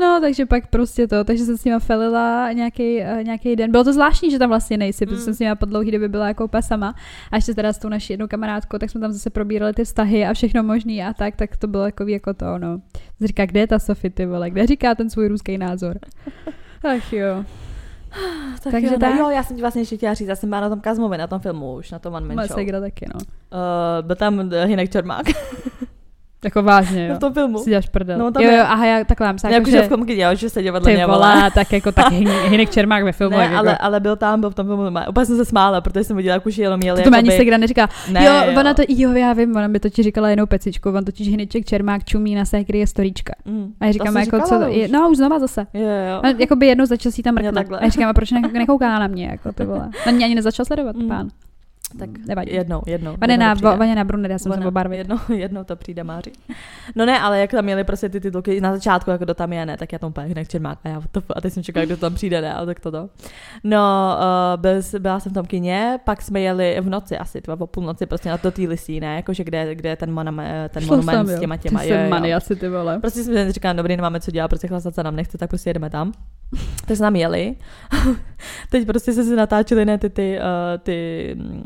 [0.00, 3.70] No, takže pak prostě to, takže jsem s nima felila nějaký, uh, nějaký den.
[3.70, 5.24] Bylo to zvláštní, že tam vlastně nejsi, protože Mm.
[5.24, 6.94] jsem s nima po dlouhý době byla jako úplně sama.
[7.30, 10.26] A ještě teda s tou naší jednou kamarádkou, tak jsme tam zase probírali ty vztahy
[10.26, 12.80] a všechno možný a tak, tak to bylo jako, jako to, no.
[13.20, 15.98] Říká, kde je ta Sofie, ty vole, kde říká ten svůj ruský názor?
[16.96, 17.44] Ach jo,
[18.62, 19.18] tak Takže jo, no, tak.
[19.18, 21.26] jo, já jsem ti vlastně ještě chtěla říct, já jsem byla na tom Kazmovi, na
[21.26, 22.80] tom filmu už, na tom One Man moje Show.
[22.80, 23.20] taky, no.
[23.20, 25.26] Uh, byl tam Hinek Čermák
[26.44, 27.14] Jako vážně, jo.
[27.14, 27.58] v tom filmu.
[27.58, 28.18] Si děláš prdel.
[28.18, 30.16] No, tam jo, jo, aha, já takhle mám se, Ne, jako, jakože že v komky
[30.16, 33.36] dělal, že seděl vedle mě, vole, tak jako tak Hin- Hinek Čermák ve filmu.
[33.36, 35.80] Ne, jak ale, jako, ale byl tam, byl v tom filmu, úplně jsem se smála,
[35.80, 36.98] protože jsem viděla, jak už jenom měli.
[36.98, 37.88] to, to má ani jakoby- segra neříká.
[38.12, 41.04] Ne, jo, ona to, jo, já vím, ona by to ti říkala jenom pecičku, on
[41.04, 43.32] totiž Hyneček Čermák čumí na sékry je storíčka.
[43.44, 45.66] Mm, A já říkám, jako co, je, no už znova zase.
[45.74, 46.20] Jo, jo.
[46.22, 47.80] A jakoby jednou začal si tam Jo, mrknout.
[47.80, 49.88] A já říkám, a proč ne, nekouká na mě, jako to vole.
[50.06, 51.08] Na mě ani nezačal sledovat, Mm.
[51.08, 51.28] pán.
[51.98, 52.54] Tak nevadí.
[52.54, 53.16] jednou, jednou.
[53.16, 53.76] To přijde.
[53.76, 54.98] vanina brunet, já jsem se Ona- obarvit.
[54.98, 56.32] Jednou, jednou to přijde Máři.
[56.96, 59.66] No ne, ale jak tam měli prostě ty titulky na začátku, jako do tam je,
[59.66, 61.96] ne, tak já tam úplně hned čermák a já to, a teď jsem čekala, kdo
[61.96, 63.08] tam přijde, ne, ale tak to to.
[63.64, 64.16] No,
[64.54, 67.66] uh, byl, byla jsem v tom kině, pak jsme jeli v noci asi, třeba o
[67.66, 70.96] půlnoci prostě na to tý lisí, ne, jakože kde, kde je ten, monum, ten Šla
[70.96, 72.10] monument jsem, s těma těma, Ty jo, jsem jo, jo.
[72.10, 72.98] mani asi, ty vole.
[72.98, 75.70] Prostě jsme si říkali, dobrý, nemáme co dělat, prostě chlastat se nám nechce, tak prostě
[75.70, 76.12] jedeme tam.
[76.86, 77.56] Tak jsme tam jeli.
[78.70, 81.62] Teď prostě se si natáčeli ne, ty, ty, uh, ty, mm,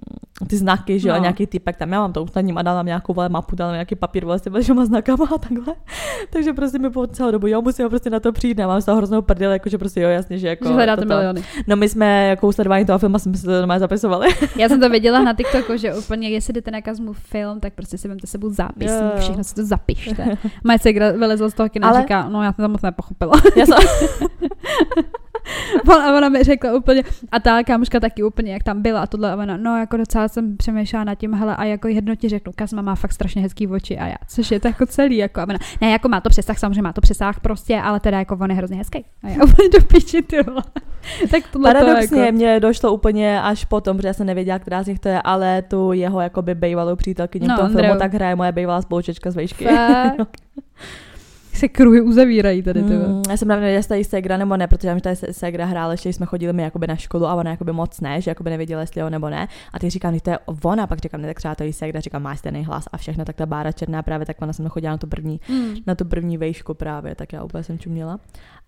[0.49, 1.19] ty znaky, že jo, No.
[1.21, 3.69] a nějaký typek tam, já mám to usnadním a dal nám nějakou vole, mapu, dal
[3.69, 5.75] nám nějaký papír vlastně s těma znakama a takhle.
[6.31, 8.85] Takže prostě mi po celou dobu, jo, musím prostě na to přijít, ne, mám z
[8.85, 11.15] toho hroznou prdel, jakože prostě jo, jasně, že jako Že hledáte toto.
[11.15, 11.43] miliony.
[11.67, 14.29] No my jsme jako sledování toho filmu jsme si to normálně zapisovali.
[14.57, 17.99] Já jsem to viděla na TikToku, že úplně, jestli jdete na Kazmu film, tak prostě
[17.99, 19.11] si vemte sebou zápis, Jo, jo.
[19.21, 20.39] všechno si to zapište.
[20.65, 23.33] Moje segra vylezla z toho kina Ale- říká, no já to tam moc nepochopila.
[23.57, 23.77] Já jsem,
[26.05, 27.03] a ona mi řekla úplně,
[27.33, 30.29] a ta kámoška taky úplně, jak tam byla a tohle, a ona, no jako docela
[30.29, 33.69] jsem přemýšlela nad tím, hele, a jako jedno ti řeknu, Kazma má fakt strašně hezký
[33.69, 36.29] oči a já, což je to jako celý, jako a ona, ne, jako má to
[36.29, 39.05] přesah, samozřejmě má to přesah prostě, ale teda jako on je hrozně hezký.
[39.23, 40.63] A já úplně do piči, ty vole.
[41.31, 44.83] tak tohle to Paradoxně jako, mě došlo úplně až potom, protože já jsem nevěděla, která
[44.83, 47.85] z nich to je, ale tu jeho jakoby bejvalou přítelkyni No, v tom Andreu.
[47.85, 49.67] filmu, tak hraje moje bejvalá spolučečka z vejšky.
[51.55, 52.83] Se kruhy uzavírají tady.
[52.83, 55.65] Mm, já jsem nevím, jestli je Segra nebo ne, protože já že tady se- Segra
[55.67, 58.51] hrála, ještě jsme chodili my jakoby na školu a ona jakoby moc ne, že jakoby
[58.51, 59.49] nevěděla, jestli jo nebo ne.
[59.73, 62.01] A ty říkám, že to je ona, pak říkám, ne, tak třeba to je Segra,
[62.01, 64.93] říkám, máš stejný hlas a všechno, tak ta Bára Černá právě, tak ona jsem chodila
[64.93, 65.75] na tu první, Mm.
[65.87, 68.21] na tu první vejšku právě, tak já úplně jsem čuměla.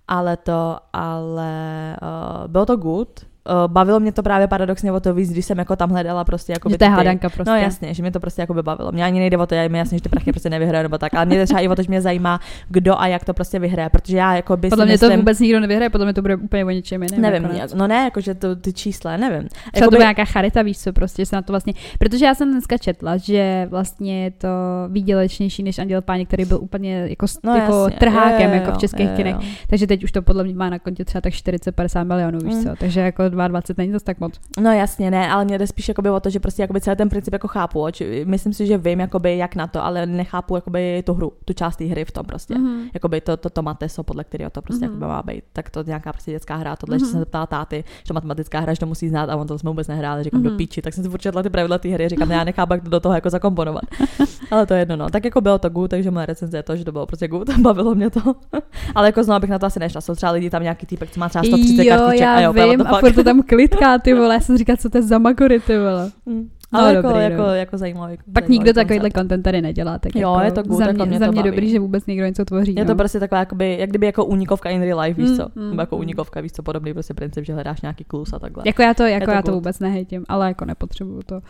[0.09, 3.26] Ale to, ale uh, bylo to good.
[3.49, 6.53] Uh, bavilo mě to právě paradoxně o to víc, když jsem jako tam hledala prostě
[6.53, 7.50] jako Že to je hádanka prostě.
[7.50, 8.93] No jasně, že mě to prostě jako by bavilo.
[8.93, 11.15] Mě ani nejde o to, já mi jasně, že ty prachy prostě nevyhraje nebo tak,
[11.15, 13.88] ale mě třeba i o to, že mě zajímá, kdo a jak to prostě vyhraje,
[13.91, 16.37] protože já jako by Podle mě to myslím, vůbec nikdo nevyhraje, podle mě to bude
[16.37, 17.21] úplně o něčem jiném.
[17.23, 17.75] nevím, nakonec.
[17.75, 19.49] no ne, jakože to, ty čísla, nevím.
[19.49, 22.35] Třeba to Jakoby- bude nějaká charita, víš co, prostě se na to vlastně, protože já
[22.35, 24.49] jsem dneska četla, že vlastně je to
[24.88, 28.79] výdělečnější než Anděl Páně, který byl úplně jako, no, jako jasně, trhákem jo, jako v
[28.79, 29.37] českých kinech,
[29.69, 32.62] takže teď už to podle mě má na kontě třeba tak 40-50 milionů, víš Mm.
[32.65, 34.40] co, takže jako 22 není to tak moc.
[34.61, 37.09] No jasně, ne, ale mě jde spíš jakoby o to, že prostě jakoby celý ten
[37.09, 37.81] princip jako chápu.
[37.83, 41.52] oč- Myslím si, že vím jakoby jak na to, ale nechápu jakoby tu hru, tu
[41.52, 42.55] část té hry v tom prostě.
[42.55, 42.81] Mm-hmm.
[42.95, 44.97] Jakoby to, to, to mateso, podle kterého to prostě Mhm.
[45.00, 45.09] mm-hmm.
[45.09, 45.45] má být.
[45.52, 47.01] Tak to nějaká prostě dětská hra, tohle, mm-hmm.
[47.01, 49.59] že jsem se ptala táty, že matematická hra, že to musí znát a on to
[49.59, 50.44] jsme vůbec nehráli, říkám mm-hmm.
[50.44, 50.57] do Mhm.
[50.57, 52.90] píči, tak jsem si určitě ty pravidla té hry, říkám, ne, já nechápu, jak to
[52.90, 53.83] do toho jako zakomponovat.
[54.51, 55.11] ale to je jedno, no.
[55.11, 57.59] Tak jako bylo to good, takže moje recenze je to, že to bylo prostě good,
[57.59, 58.20] bavilo mě to.
[58.94, 61.20] ale jako znovu bych na to asi nešla, jsou třeba lidi tam nějaký týpek, co
[61.20, 64.15] má třeba 130 jo, kartiček já a jo, vím, a furt to tam klitká, ty
[64.15, 66.11] vole, já jsem říkala, co to je za magory, ty vole.
[66.27, 66.49] Mm.
[66.73, 67.55] No, Ale jako, dobrý, jako, no.
[67.55, 68.17] jako zajímavý.
[68.17, 70.97] Pak zajímavý nikdo takovýhle content tady nedělá, tak Jo, jako je to good, za jako
[70.97, 71.51] mě, mě za to mě baví.
[71.51, 72.75] dobrý, že vůbec někdo něco tvoří.
[72.77, 72.91] Je no.
[72.91, 75.49] to prostě taková, jakoby, jak kdyby jako únikovka in real life, víš Mm, co?
[75.55, 76.01] mm, Nebo jako mm.
[76.01, 78.62] únikovka, víš co, podobný prostě princip, že hledáš nějaký klus a takhle.
[78.67, 79.55] Jako já to, jako to já to good.
[79.55, 81.41] vůbec nehejtím, ale jako nepotřebuju to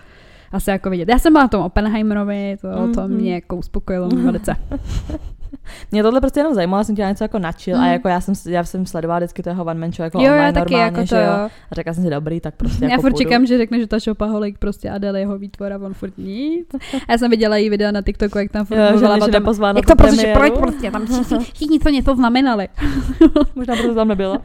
[0.52, 1.08] asi jako vidět.
[1.08, 3.10] Já jsem byla na tom Oppenheimerovi, to, to Mhm.
[3.16, 4.56] mě jako uspokojilo velice.
[5.92, 7.82] Mě tohle prostě jenom zajímalo, jsem chtěla něco jako načil Mm.
[7.82, 10.46] a jako já jsem, já jsem sledovala vždycky toho one man show jako jo, online
[10.46, 11.22] já taky normálně, jako to že jo.
[11.22, 11.48] jo.
[11.70, 13.24] A řekla jsem si dobrý, tak prostě Já jako furt půjdu.
[13.24, 16.66] čekám, že řekne, že ta šopaholik prostě Adele jeho výtvor a on furt nic.
[17.08, 19.14] A já jsem viděla její videa na TikToku, jak tam furt Jo, že mluvila o
[19.14, 20.40] je tom, jak to prostě, premiéru.
[20.40, 22.68] proč prostě tam všichni, všichni to něco znamenali.
[23.54, 24.42] Možná proto tam nebyla,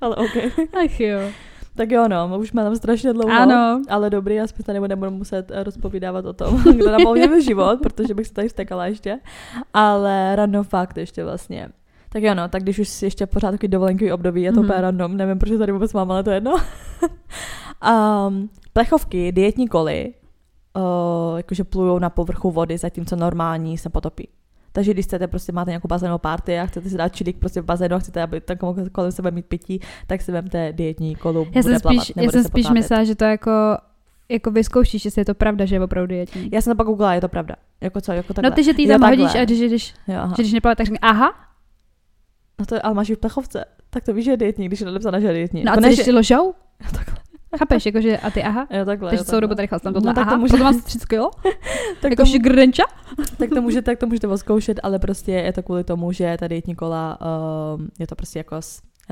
[0.00, 0.36] ale OK.
[0.84, 1.18] Ach jo.
[1.76, 3.32] Tak jo, no, už máme tam strašně dlouho.
[3.32, 3.82] Ano.
[3.88, 8.14] Ale dobrý, aspoň tady nebudu muset eh, rozpovídávat o tom, kdo nám ovlivnil život, protože
[8.14, 9.18] bych se tady vstekala ještě.
[9.74, 11.68] Ale random fakt ještě vlastně.
[12.08, 14.64] Tak jo, no, tak když už si ještě pořád takový dovolenkový období, je to Mhm.
[14.70, 16.52] úplně random, nevím, proč tady vůbec mám, ale to je jedno.
[18.28, 20.14] um, plechovky, dietní koly,
[20.76, 24.28] uh, jakože plujou na povrchu vody, zatímco normální se potopí.
[24.76, 27.64] Takže když chcete, prostě máte nějakou bazénovou party a chcete si dát čilík prostě v
[27.64, 28.56] bazénu a chcete, aby tam
[28.92, 32.20] kolem sebe mít pití, tak si vemte dietní kolu, Já bude jsem plavat, spíš, já
[32.22, 33.50] nebude jsem se spíš myslela, že to jako
[34.28, 36.48] jako vyzkoušíš, jestli je to pravda, že je opravdu dietní.
[36.52, 37.54] Já jsem to pak googlila, je to pravda.
[37.80, 38.50] Jako co, jako takhle.
[38.50, 39.24] No ty, že ty Jo, tam takhle.
[39.24, 40.34] hodíš a když, když, Jo, aha.
[40.36, 41.34] že když neplave, tak řekne, aha,
[42.58, 43.64] No to je, ale máš ji v plechovce.
[43.90, 45.64] Tak to víš, že je dietní, když je napsáno, že je dietní.
[45.64, 46.54] no a Jako co ne, když že- ti ložou?
[46.94, 47.16] Takhle.
[47.58, 48.66] Chápeš, jakože a ty aha?
[48.70, 49.10] Jo, takhle.
[49.10, 51.06] Takže jo, celou dobu tady chlastám No, tohle, tak to aha, může- potom mám 30
[51.06, 51.30] kilo,
[52.00, 52.82] tak, jako to, šigrenča.
[53.38, 56.48] tak, to můžete, tak to můžete oskoušet, ale prostě je to kvůli tomu, že ta
[56.48, 57.18] dietní kola
[57.76, 58.60] um, je to prostě jako, já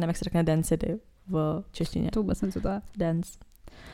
[0.00, 2.11] nevím, jak se řekne density v češtině.
[2.12, 2.81] To vůbec nevím, co to je.
[2.98, 3.33] Dense.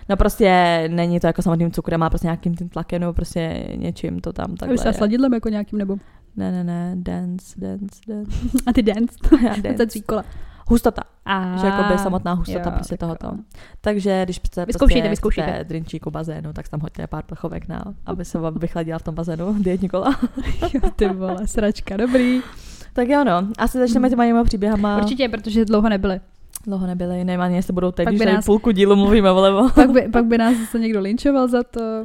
[0.09, 4.21] No prostě není to jako samotným cukrem, má prostě nějakým tím tlakem nebo prostě něčím
[4.21, 5.97] to tam Takhle Už se sladidlem jako nějakým nebo.
[6.37, 8.39] Ne, ne, ne, dance, dance, dance.
[8.67, 9.15] A ty dance.
[9.29, 9.87] To je dance.
[9.87, 10.25] cvíkola.
[10.69, 11.03] Hustota.
[11.27, 13.27] A že jako by samotná hustota jo, prostě tak tohoto.
[13.27, 13.43] jo.
[13.81, 18.39] Takže když chcete Vyzkoušejte, prostě drinčíku bazénu, tak tam hoďte pár plechovek na, aby se
[18.39, 20.21] vám vychladila v tom bazénu dietní kola.
[20.75, 22.41] Jo, ty vole, sračka, dobrý.
[22.93, 24.97] tak jo no, asi začneme těma jinými příběhama.
[24.97, 26.21] Určitě, protože dlouho nebyly.
[26.67, 29.71] Dlouho nebyli, nevím ani, jestli budou teď, Pak když nás- půlku dílu mluvíme vlevo.
[29.71, 32.05] Pak by, pak by nás zase někdo linčoval za to.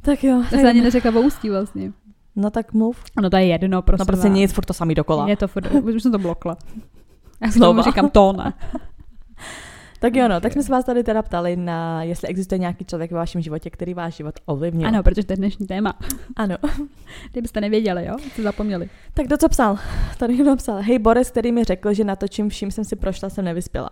[0.00, 0.42] tak jo.
[0.52, 1.92] Já se ani neřekla o ústí vlastně.
[2.36, 3.02] No tak mluv.
[3.22, 5.28] No to je jedno, prosím No prostě nic, furt to samý dokola.
[5.28, 6.56] Je to furt, už jsem to blokla.
[7.44, 8.52] Já si tomu říkám to ne.
[10.04, 13.10] Tak jo, no, tak jsme se vás tady teda ptali na, jestli existuje nějaký člověk
[13.10, 14.88] ve vašem životě, který váš život ovlivnil.
[14.88, 15.94] Ano, protože to je dnešní téma.
[16.36, 16.56] Ano.
[17.32, 18.16] Kdybyste nevěděli, jo?
[18.32, 18.88] Jste zapomněli.
[19.14, 19.78] Tak to, co psal?
[20.18, 20.78] Tady někdo napsal.
[20.82, 23.90] Hej Boris, který mi řekl, že na to, čím vším jsem si prošla, jsem nevyspěla.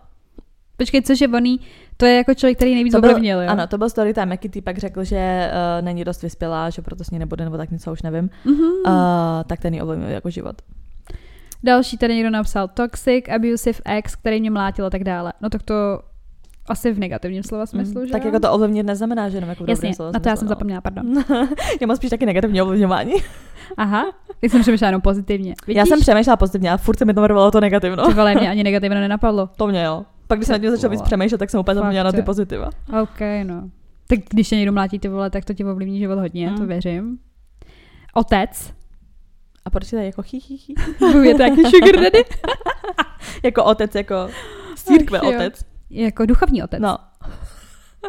[0.77, 1.61] Počkej, což je oný,
[1.97, 3.49] to je jako člověk, který nejvíc To byl, ovlivnil, jo?
[3.49, 7.05] ano, to byl story time, jaký týpek řekl, že uh, není dost vyspělá, že proto
[7.05, 8.31] s ní nebude, nebo tak něco, už nevím.
[8.45, 8.63] Mhm.
[8.63, 8.93] Uh,
[9.47, 10.63] tak ten ji ovlivnil jako život.
[11.65, 15.33] Další tady někdo napsal toxic, abusive ex, který mě mlátil a tak dále.
[15.41, 15.75] No tak to
[16.69, 18.29] asi v negativním slova smyslu, Mm, že tak jo?
[18.29, 20.49] jako to ovlivnit neznamená, že jenom jako v Jasně, slova na to já jsem no.
[20.49, 21.25] zapomněla, pardon.
[21.81, 23.13] Já mám spíš taky negativní ovlivňování.
[23.77, 24.05] Aha,
[24.41, 25.55] tak jsem přemýšlela jenom pozitivně.
[25.67, 25.79] Vidíš?
[25.79, 28.07] Já jsem přemýšlela pozitivně, a furt se mi to vrvalo to negativno.
[28.07, 29.49] Ty vole, mě ani negativno nenapadlo.
[29.57, 30.05] To mě jo.
[30.27, 32.71] Pak když jsem nad tím začala víc přemýšlet, tak jsem úplně zapomněla na ty pozitiva.
[33.03, 33.71] OK, no.
[34.07, 36.57] Tak když tě někdo mlátí ty vole, tak to ti ovlivní život hodně, Mm.
[36.59, 37.19] to věřím.
[38.15, 38.73] Otec.
[39.65, 40.75] A proč je jako chy, chy, chy?
[41.23, 42.25] je to jaký sugar daddy?
[43.45, 44.15] Jako otec, jako
[44.77, 45.39] z církve Ach jo.
[45.39, 45.65] otec.
[45.91, 46.81] jako duchovní otec.
[46.81, 46.99] No,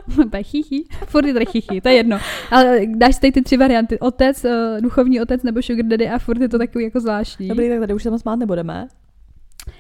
[0.26, 0.84] Úplně chichy.
[1.06, 2.20] Furt je tady chichy, to je jedno.
[2.52, 4.00] Ale dáš tady ty tři varianty.
[4.00, 7.48] Otec, uh, duchovní otec nebo sugar daddy a furt je to takový jako zvláštní.
[7.48, 8.88] dobrý, tak tady už se moc smát nebudeme.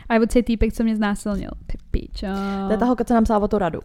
[0.09, 1.49] A would say týpek, co mě znásilnil.
[1.67, 2.27] Ty píčo.
[2.67, 3.79] To je ta holka, co nám psala o tu radu.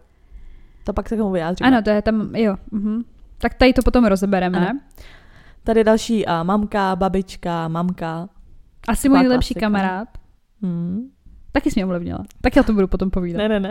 [0.85, 1.69] To pak se k tomu vyjádříme.
[1.69, 2.57] Ano, to je tam, jo.
[2.71, 3.03] Mhm.
[3.39, 4.59] Tak tady to potom rozebereme.
[4.59, 4.81] Ano.
[5.69, 8.29] Tady další a mamka, babička, mamka.
[8.89, 10.09] Asi můj nejlepší kamarád.
[10.63, 11.11] Hmm.
[11.53, 12.25] Taky jsi mě ovlivnila.
[12.41, 13.39] Tak já to budu potom povídat.
[13.39, 13.71] Ne, ne, ne.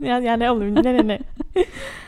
[0.08, 1.18] já, já neovlivním, ne, ne, ne.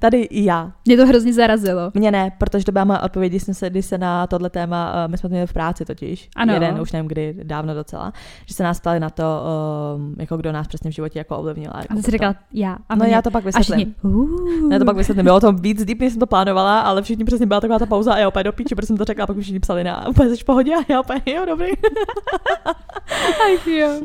[0.00, 0.72] Tady i já.
[0.84, 1.90] Mě to hrozně zarazilo.
[1.94, 4.92] Mně ne, protože to byla moje odpověď, když, jsme se, když se na tohle téma,
[5.04, 6.54] uh, my jsme to měli v práci totiž, Ano.
[6.54, 8.12] jeden, už nevím kdy, dávno docela,
[8.46, 9.24] že se nás ptali na to,
[9.96, 11.70] um, jako kdo nás přesně v životě jako ovlivnil.
[11.74, 12.76] A jako ty jsi říkala, já.
[12.88, 13.94] A no mě- já to pak a vysvětlím.
[14.02, 14.68] uh.
[14.68, 15.24] Ne, to pak vysvětlím.
[15.24, 18.14] Bylo to víc deep, než jsem to plánovala, ale všichni přesně byla taková ta pauza
[18.14, 20.08] a já opět do píči, protože jsem to řekla, a pak mi všichni psali na
[20.08, 21.68] úplně v pohodě a já opět, jo, dobrý.
[23.54, 24.00] Ach jo.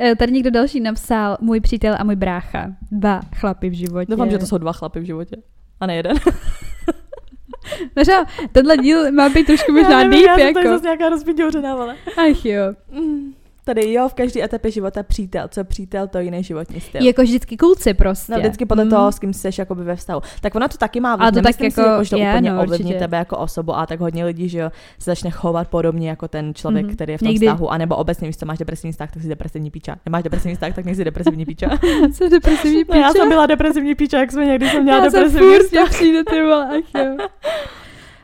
[0.00, 2.66] Eh, Tady někdo další napsal, můj přítel a můj brácha.
[2.92, 4.10] Dva chlapy v životě.
[4.10, 5.36] Doufám, že to jsou dva chlapy v životě.
[5.80, 6.16] A ne jeden.
[8.04, 8.12] Že
[8.52, 10.68] tenhle díl má být trošku možná já nevím, deep, já jako.
[10.68, 11.96] zase nějaká rozpěťouřená, ale.
[12.16, 12.62] Ach jo.
[12.92, 13.34] Mm.
[13.66, 15.48] Tady jo, v každé etapě života přítel.
[15.48, 17.02] Co přítel, to jiný životní styl.
[17.02, 18.32] Jako vždycky kluci prostě.
[18.32, 18.90] No, vždycky podle Mm.
[18.90, 20.20] toho, s kým jsi jakoby ve vztahu.
[20.40, 22.28] Tak ono to taky má Ale to tak Nemyslím si, jako- jako, že to je,
[22.34, 22.98] úplně no, ovlivní určitě.
[22.98, 26.54] tebe jako osobu a tak hodně lidí, že jo, se začne chovat podobně jako ten
[26.54, 26.94] člověk, Mhm.
[26.94, 29.28] který je v tom Někdy- vztahu, anebo obecně, víš co, máš depresivní vztah, tak jsi
[29.28, 29.96] depresivní píča.
[30.06, 31.70] Nemáš depresivní vztah, tak nejsi depresivní píča.
[32.12, 35.20] Jsem depresivní No, já jsem byla depresivní píča, jak jsme někdy jsem měla Já jsem
[35.20, 35.88] depresivní furt vztah.
[35.90, 37.16] přijde, ty vole, ach jo.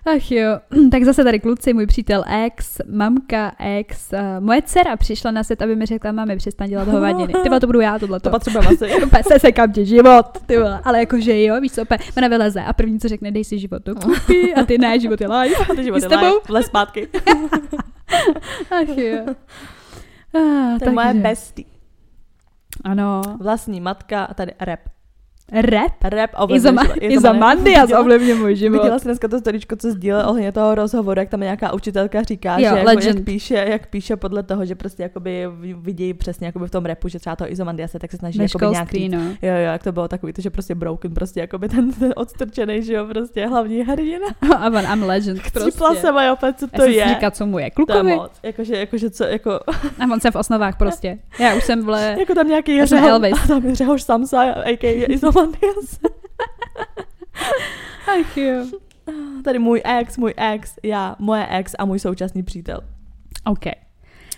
[0.06, 0.58] Ach jo,
[0.90, 5.62] tak zase tady kluci, můj přítel ex, mamka ex, uh, moje dcera přišla na set,
[5.62, 7.32] aby mi řekla, mami, přestaň dělat hovadiny.
[7.42, 8.88] Ty to budu já, tohle To potřebujeme asi.
[9.32, 10.56] Se sekám ti život, ty.
[10.84, 13.82] Ale jakože jo, víš co, úplně, ona vyleze a první, co řekne, dej si život
[13.84, 15.54] do kupy a ty ne, život je live.
[15.70, 16.22] A ty život S je tebou?
[16.26, 17.08] live, vlez zpátky.
[18.70, 19.26] Ach jo.
[20.34, 21.66] Ah, To je moje takže- bestie.
[22.84, 23.22] Ano.
[23.40, 24.80] Vlastní matka a tady rap.
[25.52, 25.92] Rap?
[26.04, 26.86] Rap ovlivňuje.
[27.00, 28.78] Izomandias Viděla- ovlivňuje můj život.
[28.82, 32.52] Viděla jsi dneska to storičko, co sdílel ohledně toho rozhovoru, jak tam nějaká učitelka říká,
[32.52, 33.16] Jo, že jako, legend.
[33.16, 37.08] jak, píše, jak píše podle toho, že prostě jakoby vidí přesně jakoby v tom repu,
[37.08, 39.18] že třeba to Izomandiase, tak se snaží Ve jakoby nějak no.
[39.18, 42.82] Jo, jo, jak to bylo takový, to, že prostě broken, prostě jakoby ten, ten odstrčený,
[42.82, 44.26] že jo, prostě hlavní hrdina.
[44.58, 46.00] A on, I'm legend Chcípla prostě.
[46.00, 47.08] jsem a opět, co Já to jsem si je.
[47.08, 48.18] říkala, co mu je, klukovi.
[48.42, 49.50] Jakože, jakože co, jako,
[50.00, 51.18] A on jsem v osnovách prostě.
[51.40, 52.16] Já už jsem vle...
[52.20, 53.32] jako tam nějaký Já jsem řeho, Elvis.
[53.44, 55.16] a tam je řehoš Samsa, a.k.a.
[55.40, 56.00] Izomandias.
[58.20, 58.66] Ach jo.
[59.44, 62.80] Tady můj ex, můj ex, já, moje ex a můj současný přítel.
[63.44, 63.66] OK.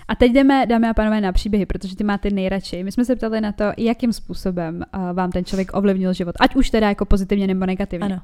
[0.08, 2.84] A teď jdeme, dámy a pánové, na příběhy, protože ty máte nejradši.
[2.84, 6.56] My jsme se ptali na to, jakým způsobem uh, vám ten člověk ovlivnil život, ať
[6.56, 8.06] už teda jako pozitivně nebo negativně.
[8.06, 8.20] Ano.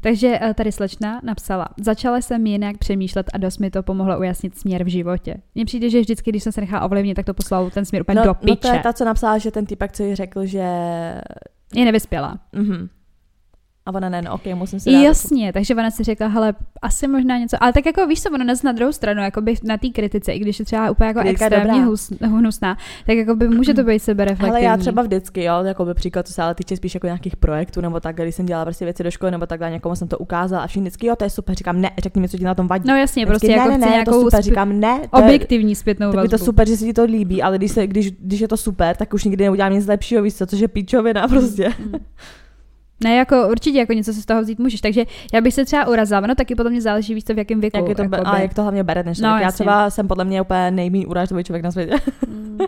[0.00, 4.58] Takže uh, tady slečna napsala, začala jsem jinak přemýšlet a dost mi to pomohlo ujasnit
[4.58, 5.36] směr v životě.
[5.54, 8.16] Mně přijde, že vždycky, když jsem se nechala ovlivnit, tak to poslalo ten směr úplně
[8.16, 8.68] No, do no piče.
[8.68, 10.64] to je ta, co napsala, že ten typek, co jí řekl, že...
[11.74, 12.38] Je nevyspěla.
[12.52, 12.88] Mhm.
[13.86, 15.00] A ona ne, no ok, musím si dát.
[15.00, 18.44] Jasně, takže ona si řekla, hele, asi možná něco, ale tak jako víš co, ono
[18.44, 21.20] nás na druhou stranu, jako by na té kritice, i když je třeba úplně jako
[21.20, 21.86] Kritika extrémně dobrá.
[21.86, 24.50] hus, hnusná, tak jako by může to být sebereflektivní.
[24.50, 27.36] Ale já třeba vždycky, jo, jako by příklad, to se ale týče spíš jako nějakých
[27.36, 30.18] projektů nebo tak, když jsem dělala prostě věci do školy nebo takhle, někomu jsem to
[30.18, 32.54] ukázala a všichni vždycky, jo, to je super, říkám, ne, řekni mi, co ti na
[32.54, 32.88] tom vadí.
[32.88, 35.18] No jasně, Vždycky, prostě jako ne, chci ne, ne, nějakou to super, říkám, ne, to
[35.18, 36.38] je, objektivní zpětnou tak je vazbu.
[36.38, 38.96] to super, že se ti to líbí, ale když, se, když, když je to super,
[38.96, 41.72] tak už nikdy neudělám nic lepšího, víš co, což je píčovina prostě.
[43.04, 45.88] Ne, jako určitě jako něco se z toho vzít můžeš, takže já bych se třeba
[45.88, 47.76] urazila, no taky potom mě záleží víc, co v jakém věku.
[47.76, 50.40] Jak je to, a jak to hlavně bere ten No, já třeba jsem podle mě
[50.42, 51.94] úplně nejméně urážlivý člověk na světě.
[52.28, 52.58] Mm.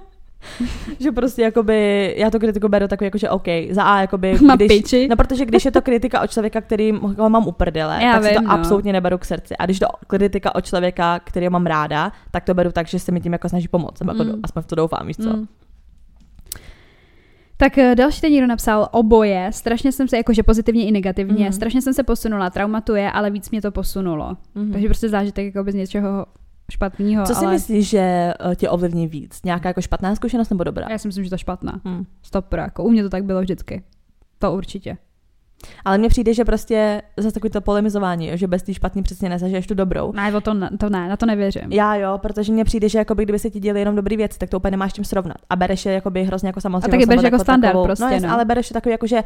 [1.01, 4.57] že prostě jakoby, já to kritiku beru takový jako, že OK, za A jakoby, Má
[4.57, 5.09] když, piči.
[5.11, 8.29] no protože když je to kritika od člověka, který ho mám uprdele, Já tak si
[8.29, 8.51] vím, to no.
[8.53, 9.57] absolutně neberu k srdci.
[9.57, 13.13] A když to kritika od člověka, který mám ráda, tak to beru tak, že se
[13.13, 14.01] mi tím jako snaží pomoct.
[14.01, 14.41] Nebo jako, Mm.
[14.43, 15.37] aspoň v to doufám, víš co.
[15.37, 15.47] Mm.
[17.63, 21.53] Tak eh, další ten někdo napsal oboje, strašně jsem se, jakože pozitivně i negativně, Mhm.
[21.53, 24.37] strašně jsem se posunula, traumatuje, ale víc mě to posunulo.
[24.55, 24.73] Mhm.
[24.73, 26.27] Takže prostě zážitek jako z něčeho
[26.73, 29.41] špatného, Co si ale myslíš, že eh, tě ovlivní víc?
[29.45, 30.87] Nějaká jako špatná zkušenost nebo dobrá?
[30.91, 31.81] já si myslím, že to špatná.
[31.85, 32.07] Hmm.
[32.23, 33.83] Stop, jako u mě to tak bylo vždycky.
[34.39, 34.97] To určitě.
[35.85, 39.67] Ale mně přijde, že prostě zase takový to polemizování, že bez té špatný přesně nezažiješ
[39.67, 40.13] tu dobrou.
[40.13, 41.73] Ne, o to, to ne, na to nevěřím.
[41.73, 44.51] Já jo, protože mně přijde, že jakoby, kdyby se ti děli jenom dobrý věci, tak
[44.51, 45.37] to úplně nemáš čím srovnat.
[45.51, 46.87] A bereš je jakoby hrozně jako samozřejmě.
[46.87, 48.35] A taky bereš jako standard prostě, no, jasně, no.
[48.35, 49.23] ale bereš to takový jako, že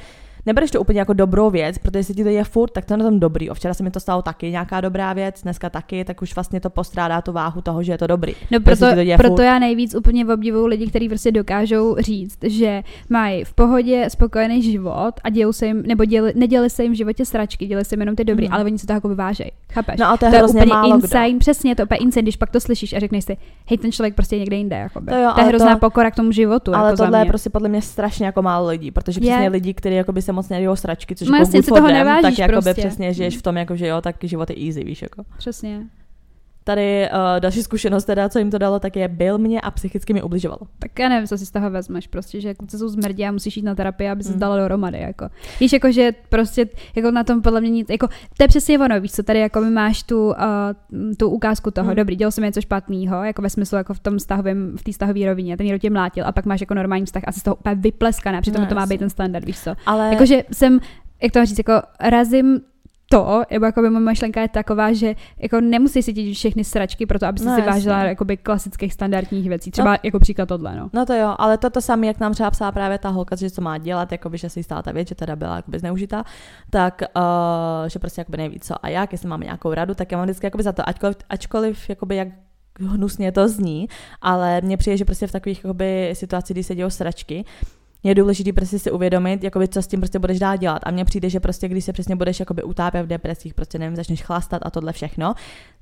[0.46, 2.96] nebereš to úplně jako dobrou věc, protože se ti to je furt, tak to je
[2.96, 3.50] na tom dobrý.
[3.50, 6.60] O včera se mi to stalo taky nějaká dobrá věc, dneska taky, tak už vlastně
[6.60, 8.34] to postrádá tu váhu toho, že je to dobrý.
[8.50, 9.44] No Protože proto, to děje proto furt.
[9.44, 15.12] já nejvíc úplně obdivuju lidi, kteří prostě dokážou říct, že mají v pohodě spokojený život
[15.24, 18.00] a dělou se jim, nebo děli, neděli se jim v životě sračky, děli se jim
[18.00, 18.54] jenom ty dobrý, Mhm.
[18.54, 19.50] ale oni se to jako vyvážejí.
[19.72, 20.00] Chápeš?
[20.00, 21.04] No a to je to je hrozně úplně málo kdo.
[21.06, 23.36] insane, přesně, to je úplně insane, když pak to slyšíš a řekneš si,
[23.68, 25.06] hej, ten člověk prostě je někde jinde, jakoby.
[25.06, 27.50] To jo, to je hrozná to- pokora k tomu životu, Ale jako tohle je prostě
[27.50, 29.30] podle mě strašně jako málo lidí, protože Je.
[29.30, 32.22] přesně lidi, kteří jakoby se moc nedějou sračky, což No jako jasně, si toho nevážíš
[32.22, 32.82] tak jakoby prostě.
[32.82, 35.22] přesně žiješ v tom, jako, že jo, tak život je easy, víš jako.
[35.38, 35.80] Přesně.
[36.68, 40.12] Tady uh, další zkušenost, teda, co jim to dalo, tak je byl mě a psychicky
[40.12, 40.58] mi ubližoval.
[40.78, 43.56] Tak já nevím, co si z toho vezmeš, prostě, že kluci jsou zmrdí a musíš
[43.56, 44.36] jít na terapii, aby se Mm.
[44.36, 45.28] zdala dohromady, jako.
[45.60, 49.00] Víš, jako, že prostě, jako na tom podle mě nic, jako, to je přesně ono,
[49.00, 50.34] víš co, tady jako my máš tu, uh,
[51.16, 51.96] tu ukázku toho, Mm.
[51.96, 55.26] dobrý, dělal jsem něco špatného, jako ve smyslu, jako v tom stahovém, v té stahové
[55.26, 57.54] rovině, ten někdo tě mlátil a pak máš jako normální vztah a jsi z toho
[57.56, 58.94] úplně vypleskaná, přitom No, to má jasně.
[58.94, 59.74] být ten standard, víš co.
[59.86, 60.80] Ale Jakože jsem,
[61.22, 62.60] jak to říct, jako razím
[63.08, 67.06] to, nebo jako by moje myšlenka je taková, že jako nemusíš si cítit všechny sračky
[67.06, 67.72] pro to, aby si No, si jasně.
[67.72, 69.70] vážila jakoby klasických standardních věcí.
[69.70, 70.90] Třeba jako příklad tohle, no.
[70.92, 73.50] No to jo, ale to to samé, jak nám třeba psala právě ta holka, že
[73.50, 76.24] co má dělat, jakoby, že se jí stala ta věc, že teda byla jakoby zneužitá,
[76.70, 80.18] tak uh, že prostě jakoby neví co a jak, jestli máme nějakou radu, tak já
[80.18, 82.28] mám vždycky jakoby za to, ačkoliv, ačkoliv jakoby jak
[82.80, 83.88] hnusně to zní,
[84.22, 87.44] ale mně přijde, že prostě v takových jakoby, situacích, kdy se dějou sračky,
[88.02, 90.82] je důležité prostě si uvědomit, jakoby, co s tím prostě budeš dál dělat.
[90.82, 93.96] A mně přijde, že prostě když se přesně budeš jakoby utápět v depresích, prostě nevím,
[93.96, 95.34] začneš chlastat a tohle všechno,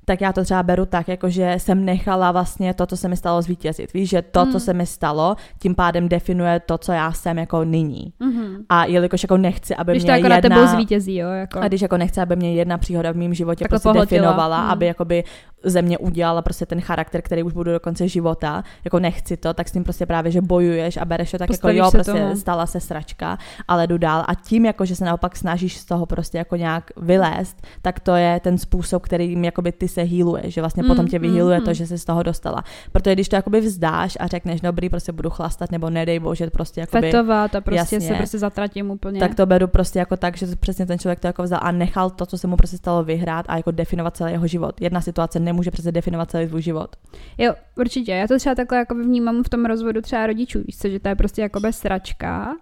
[0.05, 3.17] tak já to třeba beru tak, jako že jsem nechala vlastně to, co se mi
[3.17, 3.93] stalo zvítězit.
[3.93, 4.51] Víš, že to, Mm.
[4.51, 8.13] co se mi stalo, tím pádem definuje to, co já jsem jako nyní.
[8.21, 8.57] Mm-hmm.
[8.69, 10.55] A jelikož jako nechci, aby Když to mě jako na jedna...
[10.55, 11.59] tebou zvítězí, jo, jako.
[11.59, 14.61] A když jako nechce, aby mě jedna příhoda v mém životě Tak to prostě definovala,
[14.61, 14.71] Hmm.
[14.71, 15.23] aby jakoby
[15.63, 19.53] ze mě udělala prostě ten charakter, který už budu do konce života, jako nechci to,
[19.53, 22.11] tak s tím prostě právě, že bojuješ a bereš to tak Postavíš jako jo, prostě
[22.11, 22.35] tomu.
[22.35, 23.37] stala se sračka,
[23.67, 26.91] ale jdu dál a tím jako, že se naopak snažíš z toho prostě jako nějak
[26.97, 31.07] vylézt, tak to je ten způsob, kterým jakoby ty se healuješ, že vlastně Mm, potom
[31.07, 31.65] tě mm, vyhealuje mm.
[31.65, 32.63] to, že jsi z toho dostala.
[32.91, 36.81] Protože když to jakoby vzdáš a řekneš, dobrý, prostě budu chlastat, nebo nedej bože, prostě
[36.81, 38.07] jakoby, Fetovat a prostě Jasně.
[38.07, 39.19] se prostě zatratím úplně.
[39.19, 42.09] tak to beru prostě jako tak, že přesně ten člověk to jako vzal a nechal
[42.09, 44.81] to, co se mu prostě stalo vyhrát a jako definovat celý jeho život.
[44.81, 46.95] Jedna situace nemůže přece definovat celý tvůj život.
[47.37, 48.11] Jo, určitě.
[48.11, 51.09] Já to třeba takhle jako vnímám v tom rozvodu třeba rodičů, víš co, že to
[51.09, 52.55] je prostě jako bez sračka,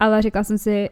[0.00, 0.90] ale řekla jsem si,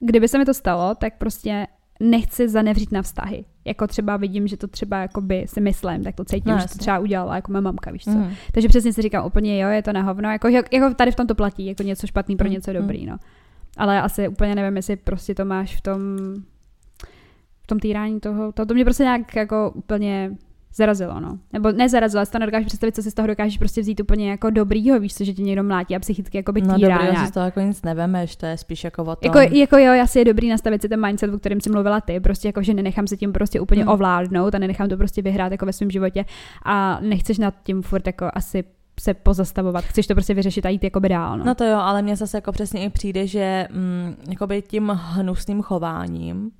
[0.00, 1.66] kdyby se mi to stalo, tak prostě
[2.00, 3.44] nechci zanevřít na vztahy.
[3.64, 6.78] Jako třeba vidím, že to třeba jakoby si myslím, tak to cítím, No, že to
[6.78, 8.10] třeba udělala jako moje mamka, víš co.
[8.10, 8.32] Mm.
[8.52, 11.26] Takže přesně si říkám úplně, jo, je to na hovno, jako, jako tady v tom
[11.26, 12.76] to platí, jako něco špatný pro Mm, něco mm.
[12.76, 13.16] dobrý, no.
[13.76, 16.16] Ale asi úplně nevím, jestli prostě to máš v tom,
[17.62, 20.30] v tom týrání toho, to, to mě prostě nějak jako úplně
[20.74, 21.38] zarazilo, no.
[21.52, 24.30] Nebo nezarazilo, ale si to nedokážeš představit, co si z toho dokážeš prostě vzít úplně
[24.30, 27.14] jako dobrýho, víš co, že tě někdo mlátí a psychicky jako by No týrá dobrý,
[27.14, 29.34] já si z toho jako nic nevemeš, to je spíš jako o tom.
[29.34, 32.20] Jako, jako jo, asi je dobrý nastavit si ten mindset, o kterém jsi mluvila ty,
[32.20, 33.92] prostě jako, že nenechám se tím prostě úplně Hmm.
[33.92, 36.24] ovládnout a nenechám to prostě vyhrát jako ve svém životě
[36.64, 38.64] a nechceš nad tím furt jako asi
[39.00, 41.44] se pozastavovat, chceš to prostě vyřešit a jít jako dál, no.
[41.44, 45.62] No to jo, ale mně zase jako přesně i přijde, že mm, jakoby tím hnusným
[45.62, 46.50] chováním,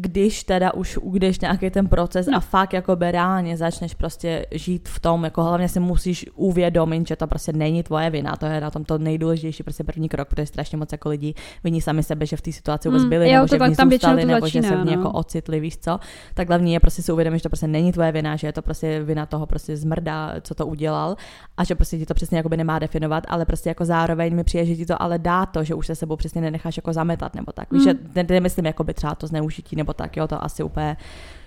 [0.00, 2.36] když teda už ujdeš nějaký ten proces No.
[2.36, 7.16] a fakt jako reálně začneš prostě žít v tom, jako hlavně si musíš uvědomit, že
[7.16, 10.46] to prostě není tvoje vina, to je na tom to nejdůležitější prostě první krok, protože
[10.46, 11.34] strašně moc jako lidí
[11.64, 13.70] viní sami sebe, že v té situaci vůbec Mm, byli, jo, nebo že tak v
[13.70, 15.02] ní tam zůstali, nebo že se začíná, v ní no.
[15.02, 15.98] jako ocitli, víš co,
[16.34, 18.62] tak hlavní je prostě si uvědomit, že to prostě není tvoje vina, že je to
[18.62, 21.16] prostě vina toho prostě zmrda, co to udělal
[21.56, 24.64] a že prostě ti to přesně jakoby nemá definovat, ale prostě jako zároveň mi přijde,
[24.66, 27.52] že ti to ale dá to, že už se sebou přesně nenecháš jako zametat nebo
[27.52, 27.72] tak.
[27.72, 27.88] Víš, Mm.
[27.90, 30.96] že ne, nemyslím jako by třeba to zneužití nebo tak, jo, to asi úplně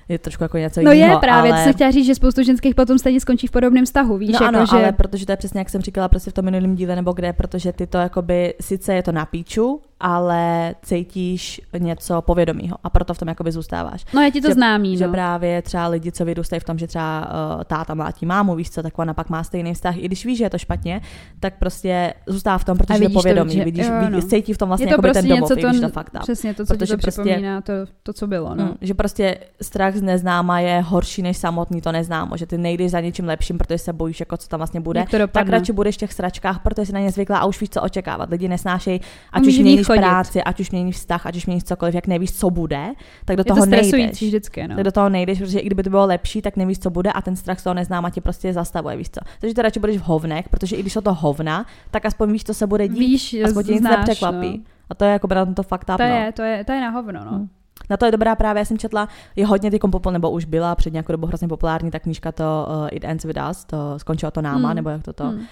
[0.10, 1.14] je trošku jako něco No jiného.
[1.14, 1.60] je právě, ale...
[1.60, 4.34] to jsem chtěla říct, že spoustu ženských potom stejně skončí v podobném vztahu, víš, No
[4.34, 4.76] jako, ano, že...
[4.76, 7.34] ale protože to je přesně jak jsem říkala prostě v tom minulém díle nebo kde,
[7.34, 13.14] protože ty to jakoby, sice je to na píču, ale cítíš něco povědomího a proto
[13.14, 14.06] v tom jakoby zůstáváš.
[14.14, 15.14] No, je ti to že, známý, Že no.
[15.14, 17.22] právě třeba lidi, co vyrůstají v tom, že třeba
[17.56, 20.38] uh, táta mlátí mámu, víš co, tak ona pak má stejný vztah, i když víš,
[20.38, 21.02] že je to špatně,
[21.40, 24.22] tak prostě zůstává v tom, protože je to, povědomí, že- vidíš, jo, no.
[24.22, 26.22] cítí v tom vlastně je to jakoby prostě ten domov, něco, to, to fakt tam.
[26.22, 28.64] přesně to, co ti Protože to prostě- připomíná, to, to, co bylo, no.
[28.66, 32.92] Mm, že prostě strach z neznáma je horší než samotný to neznámo, že ty nejdeš
[32.92, 35.06] za něčím lepším, protože se bojíš, jako co tam vlastně bude.
[35.12, 37.70] To Tak radši budeš v těch sračkách, protože jsi na ně zvyklá a už víš,
[37.70, 38.30] co očekávat.
[38.30, 39.02] Lidi nesnášejí,
[39.34, 40.00] ať už měníš chodit.
[40.02, 42.94] práci, ať už měníš vztah, ať už měníš cokoliv, jak nevíš, co bude,
[43.26, 44.22] tak do Je to toho stresující nejdeš.
[44.22, 44.76] vždycky, no.
[44.76, 47.22] Tak do toho nejdeš, protože i kdyby to bylo lepší, tak nevíš, co bude a
[47.22, 49.22] ten strach z toho neznáma tě prostě zastavuje, víš co.
[49.40, 52.44] Takže to radši budeš v hovnech, protože i když jsou to hovna, tak aspoň víš,
[52.44, 53.00] co se bude dít.
[53.00, 54.58] Víš, aspoň tě nic nepřekvapí.
[54.58, 54.64] no.
[54.90, 56.10] A to je jako na to fakt up, To no.
[56.10, 57.32] je, to je, to je na hovno, no.
[57.32, 57.50] Hmm.
[57.90, 60.76] Na to je dobrá právě, já jsem četla, je hodně ty popul, nebo už byla
[60.76, 64.32] před nějakou dobou hrozně populární, ta knížka to uh, It Ends With Us, to skončilo
[64.32, 64.76] to náma, Hmm.
[64.76, 65.24] nebo jak to to.
[65.24, 65.40] Hmm.
[65.40, 65.46] Uh,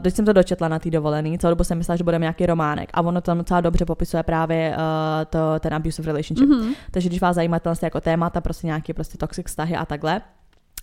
[0.00, 2.90] teď jsem to dočetla na té dovolený, celou dobu jsem myslela, že bude nějaký románek
[2.94, 4.82] a ono tam docela dobře popisuje právě uh,
[5.30, 6.48] to, ten abusive relationship.
[6.48, 6.72] Mhm.
[6.90, 10.20] Takže když vás zajímá tenhle jako témata, prostě nějaké prostě toxic vztahy a takhle,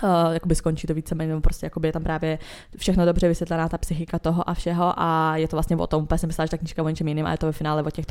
[0.03, 2.39] Uh, jakoby skončí to víceméně, prostě jakoby je tam právě
[2.77, 6.19] všechno dobře vysvětlená ta psychika toho a všeho a je to vlastně o tom, úplně
[6.19, 7.89] jsem myslela, že ta knížka je o něčem jiným a je to ve finále o
[7.91, 8.05] těch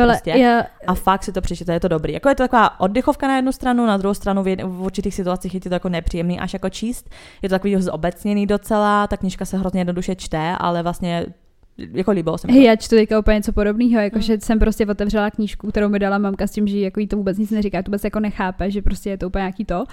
[0.00, 0.30] vole, prostě.
[0.30, 2.12] já, A fakt si to přečtěte, je to dobrý.
[2.12, 5.14] Jako je to taková oddychovka na jednu stranu, na druhou stranu v, jed- v určitých
[5.14, 7.10] situacích je to jako nepříjemný až jako číst.
[7.42, 11.26] Je to takový zobecněný docela, ta knížka se hrozně jednoduše čte, ale vlastně
[11.92, 12.52] jako líbilo se mi.
[12.52, 14.02] Hej, já čtu teďka úplně něco podobného, Hmm.
[14.04, 17.16] jakože jsem prostě otevřela knížku, kterou mi dala mamka s tím, že jako jí to
[17.16, 19.84] vůbec nic neříká, to vůbec jako nechápe, že prostě je to úplně nějaký to.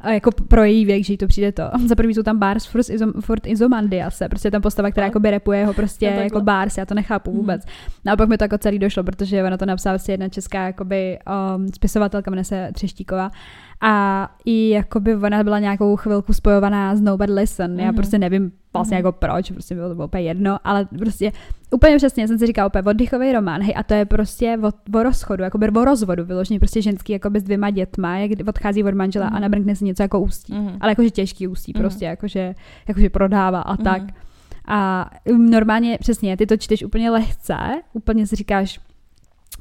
[0.00, 1.62] A jako pro její věk, že jí to přijde to.
[1.86, 5.30] Za první jsou tam Bars Izom, Furt Izomandiase, prostě je tam postava, která jako by
[5.30, 7.38] repuje ho prostě No jako Bars, já to nechápu Mhm.
[7.40, 7.62] vůbec.
[8.04, 10.66] No a pak mi to jako celý došlo, protože ona to napsala vlastně jedna česká
[10.66, 11.18] jakoby,
[11.56, 13.30] um, spisovatelka, jmenuje se Třeštíková.
[13.80, 17.80] A i jakoby ona byla nějakou chvilku spojovaná s Nobody Listen.
[17.80, 17.94] Já Mhm.
[17.94, 19.06] prostě nevím vlastně Mhm.
[19.06, 21.32] jako proč, prostě bylo to bylo úplně jedno, ale prostě
[21.70, 25.02] úplně přesně jsem si říkala úplně oddychový román, hej, a to je prostě o, o
[25.02, 29.26] rozchodu, jako o rozvodu, vyloženě prostě ženský jako s dvěma dětma, jak odchází od manžela
[29.26, 29.36] Mhm.
[29.36, 30.54] a nabrkne si něco jako ústí.
[30.54, 30.76] Mhm.
[30.80, 31.82] Ale jakože těžký ústí, Mhm.
[31.82, 32.54] prostě jakože,
[32.88, 34.02] jakože prodává a tak.
[34.02, 34.10] Mhm.
[34.70, 37.54] A um, normálně, přesně, ty to čteš úplně lehce,
[37.92, 38.80] úplně si říkáš,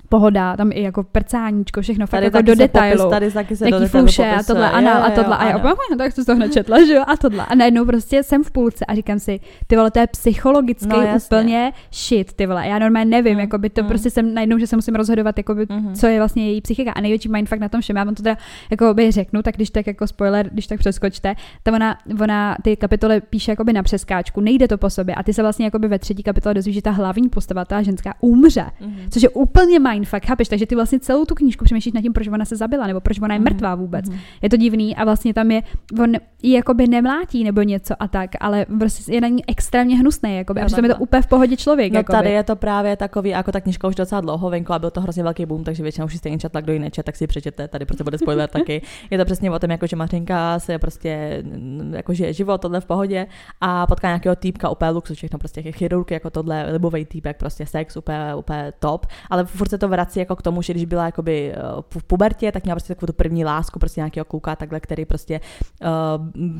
[0.09, 2.97] pohoda, tam i jako prcáníčko, všechno, fakt jako taky do detailu.
[3.03, 5.37] Popis, tady taky se do Jaký detailu fluše a tohle, Jo, ano, a tohle.
[5.37, 7.45] A já "Hm, tak to z toho nečetla, že jo, a tohle.
[7.45, 11.01] A najednou prostě jsem v půlce a říkám si, ty vole, to je psychologicky No,
[11.01, 11.37] jasně.
[11.37, 12.67] úplně shit, ty vole.
[12.67, 13.87] Já normálně nevím, Mm, jakoby to mm.
[13.87, 15.93] prostě jsem najednou, že se musím rozhodovat, jakoby, Mhm.
[15.95, 16.91] co je vlastně její psychika.
[16.91, 18.37] A největší mindfuck na tom všem, já vám to teda
[18.71, 22.75] jako by řeknu, tak když tak jako spoiler, když tak přeskočte, tak ona, ona ty
[22.75, 25.99] kapitoly píše jakoby na přeskáčku, nejde to po sobě a ty se vlastně jakoby ve
[25.99, 28.65] třetí kapitole dozvíš, že ta hlavní postava, ta ženská umře.
[28.81, 28.95] Mhm.
[29.09, 30.47] Což je úplně mindfuck, chápeš?
[30.47, 33.19] Takže ty vlastně celou tu knížku přemýšlíš nad tím, proč ona se zabila, nebo proč
[33.19, 33.49] ona je Mhm.
[33.53, 34.09] mrtvá vůbec.
[34.09, 34.19] Mhm.
[34.41, 35.61] Je to divný a vlastně tam je,
[36.03, 40.37] on ji jakoby nemlátí nebo něco a tak, ale prostě je na ní extrémně hnusný,
[40.37, 40.61] jakoby.
[40.61, 41.93] A přitom je to úplně v pohodě člověk.
[41.93, 42.17] No jakoby.
[42.17, 45.01] tady je to právě takový, jako ta knižka už docela dlouho venku a byl to
[45.01, 47.27] hrozně velký boom, takže většinou už si stejně četla, kdo ji nečet, tak si ji
[47.27, 48.81] přečete, tady prostě bude spoiler taky.
[49.11, 51.43] Je to přesně o tom, jako že Mařenka se prostě,
[51.91, 53.27] jako žije život, tohle v pohodě
[53.61, 57.97] a potká nějakého týpka, úplně luxus, všechno prostě chirurg, jako tohle, libový týpek, prostě sex,
[57.97, 61.53] úplně, úplně top, ale furt se to vrací jako k tomu, že když byla jakoby
[61.53, 61.57] eh,
[61.99, 65.39] v pubertě, tak měla prostě takovou tu první lásku, prostě nějakého kluka, takhle, který prostě
[65.81, 65.87] uh,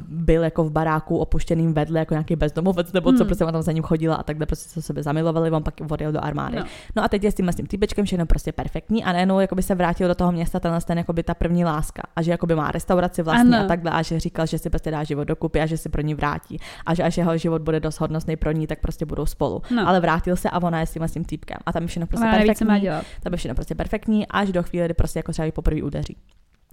[0.07, 3.25] byl jako v baráku opuštěným vedle, jako nějaký bezdomovec, nebo co, Hmm.
[3.27, 6.11] prostě ona tam za ním chodila a takhle prostě se sebe zamilovali, on pak odjel
[6.11, 6.57] do armády.
[6.57, 6.63] No.
[6.95, 7.03] No.
[7.03, 9.75] a teď je s tím, s tím týpečkem všechno prostě perfektní a najednou jakoby se
[9.75, 13.23] vrátil do toho města tenhle ten jakoby ta první láska a že jakoby má restauraci
[13.23, 13.65] vlastní Ano.
[13.65, 16.01] a takhle a že říkal, že si prostě dá život dokupy a že si pro
[16.01, 19.25] ní vrátí a že až jeho život bude dost hodnostný pro ní, tak prostě budou
[19.25, 19.61] spolu.
[19.75, 19.87] No.
[19.87, 22.07] Ale vrátil se a ona je s tím, s tím týpkem a tam je všechno
[22.07, 22.79] prostě Ona co má perfektní.
[22.79, 23.05] dělat.
[23.25, 26.17] Je všechno prostě perfektní až do chvíle, kdy prostě jako třeba jí poprvé udeří.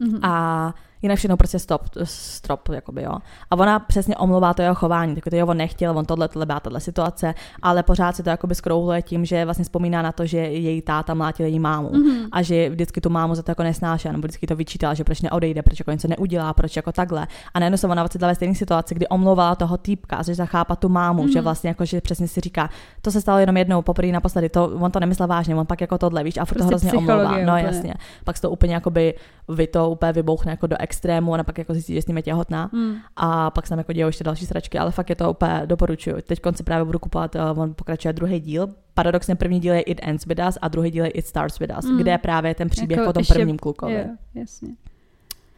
[0.00, 0.24] Mhm.
[0.24, 0.74] A
[1.04, 3.12] jinak všechno prostě stop, strop, jakoby, jo.
[3.50, 6.46] A ona přesně omlouvá to jeho chování, tak to jo, on nechtěl, on tohle, tohle
[6.46, 10.26] byla tahle situace, ale pořád se to jakoby skrouhluje tím, že vlastně vzpomíná na to,
[10.26, 12.28] že její táta mlátil její mámu Mhm.
[12.32, 15.20] a že vždycky tu mámu za to jako nesnášela, nebo vždycky to vyčítala, že proč
[15.22, 17.26] neodejde, proč jako něco neudělá, proč jako takhle.
[17.54, 20.88] A najednou se ona ocitla ve stejné situaci, kdy omlouvala toho týpka, že zachápa tu
[20.88, 21.32] mámu, Mhm.
[21.32, 22.70] že vlastně jako, že přesně si říká,
[23.02, 25.98] to se stalo jenom jednou, poprvé naposledy, to, on to nemyslel vážně, on pak jako
[25.98, 27.30] tohle, víš, a furt to Prostě hrozně omlouvá.
[27.36, 27.62] No úplně.
[27.62, 27.94] jasně.
[28.24, 29.14] Pak se to úplně jakoby
[29.48, 32.22] vy to úplně vybouchne jako do extrému, ona pak jako zjistí, že s ním je
[32.22, 32.94] těhotná Mm.
[33.16, 36.16] a pak se tam jako dějou ještě další sračky, ale fakt je to úplně doporučuju.
[36.26, 38.68] Teď konci právě budu kupovat, uh, on pokračuje druhý díl.
[38.94, 41.72] Paradoxně první díl je It Ends With Us a druhý díl je It Starts With
[41.78, 41.98] Us, Mm.
[41.98, 43.94] kde je právě ten příběh Jako o tom ještě- prvním klukovi.
[43.94, 44.04] Jo,
[44.34, 44.68] jasně.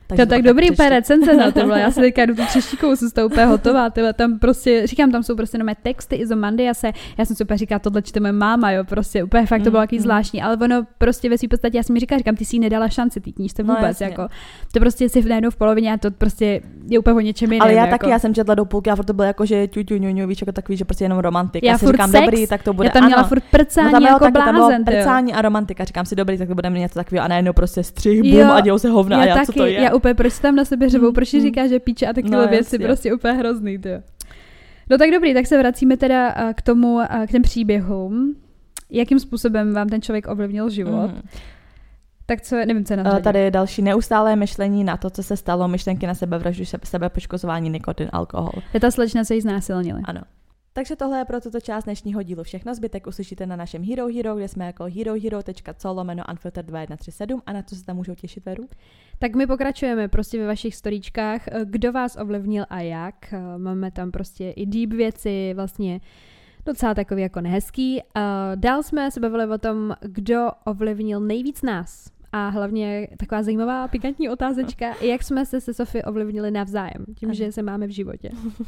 [0.07, 3.09] Takže to tak dobrý úplně recenze na to, já si teďka jdu tu třeštíkou, jsem
[3.09, 7.25] z toho úplně hotová, tyhle, tam prostě, říkám, tam jsou prostě nové texty, Izomandiase, já
[7.25, 9.99] jsem si úplně říkala, tohle čte moje máma, jo, prostě úplně fakt to bylo mm,
[9.99, 12.89] zvláštní, ale ono prostě ve své podstatě, já jsem mi říkala, říkám, ty si nedala
[12.89, 14.29] šanci ty knížce no, vůbec, no, jako,
[14.73, 16.61] to prostě si najednou v polovině a to prostě
[16.91, 17.63] je úplně o něčem jiném.
[17.63, 17.99] Ale já jako.
[17.99, 20.27] taky, já jsem četla do půlky a to bylo jako, že ťu, ťu, ňu, ňu,
[20.27, 21.65] víš, jako takový, že prostě jenom romantik.
[21.65, 22.87] Já, já si říkám, sex, dobrý, tak to bude.
[22.87, 23.29] Já tam měla ano.
[23.29, 26.49] furt prcání no, tam jako taky, blázen, tam prcání a romantika, říkám si, dobrý, tak
[26.49, 29.45] to bude něco takového a najednou prostě střih, bum a dějou se hovna a já,
[29.45, 29.91] co to je.
[29.97, 31.41] Úplně, proč tam na sebe řevou, proč mm.
[31.41, 32.79] říká, že píče a takové no, věci, jasně.
[32.79, 33.89] prostě úplně hrozný, to.
[34.91, 38.37] No tak dobrý, tak se vracíme teda k tomu, k těm příběhům.
[38.91, 41.11] Jakým způsobem vám ten člověk ovlivnil život?
[41.11, 41.23] Mm.
[42.27, 43.23] Tak co, nevím, co je na řadě.
[43.23, 48.09] Tady je další neustálé myšlení na to, co se stalo, myšlenky na sebevraždu, sebepoškozování, nikotin,
[48.13, 48.53] alkohol.
[48.75, 50.01] Je ta slečna se jí znásilnili.
[50.05, 50.21] Ano.
[50.77, 52.75] Takže tohle je pro tuto část dnešního dílu všechno.
[52.75, 57.63] Zbytek uslyšíte na našem Hero Hero, kde jsme jako herohero.co lomeno unfilter 2137 a na
[57.63, 58.69] co se tam můžou těšit Veru?
[59.19, 61.49] Tak my pokračujeme prostě ve vašich storíčkách.
[61.65, 63.35] Kdo vás ovlivnil a jak?
[63.57, 66.01] Máme tam prostě i deep věci, vlastně
[66.67, 68.01] docela takový jako nehezký.
[68.55, 74.29] Dál jsme se bavili o tom, kdo ovlivnil nejvíc nás a hlavně taková zajímavá pikantní
[74.29, 78.31] otázečka, jak jsme se se Sofie ovlivnili navzájem, tím, že se máme v životě.
[78.33, 78.67] Uh,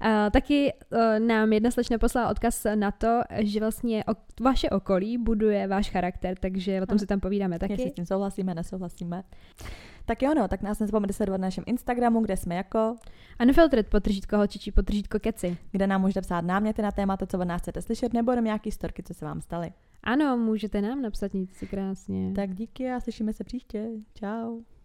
[0.30, 5.66] taky uh, nám jedna slečna poslala odkaz na to, že vlastně o, vaše okolí buduje
[5.66, 7.72] váš charakter, takže o tom si tam povídáme taky.
[7.72, 9.22] Jestli s tím souhlasíme, nesouhlasíme.
[10.08, 12.96] Tak jo, no, tak nás nezapomeňte sledovat na našem Instagramu, kde jsme jako
[13.42, 15.56] Unfiltered potržítko holčičí potržítko keci.
[15.72, 18.70] Kde nám můžete psát náměty na témata, co od nás chcete slyšet, nebo jenom nějaký
[18.70, 19.72] storky, co se vám staly.
[20.02, 22.32] Ano, můžete nám napsat nic si krásně.
[22.36, 23.88] Tak díky a slyšíme se příště.
[24.14, 24.60] Ciao.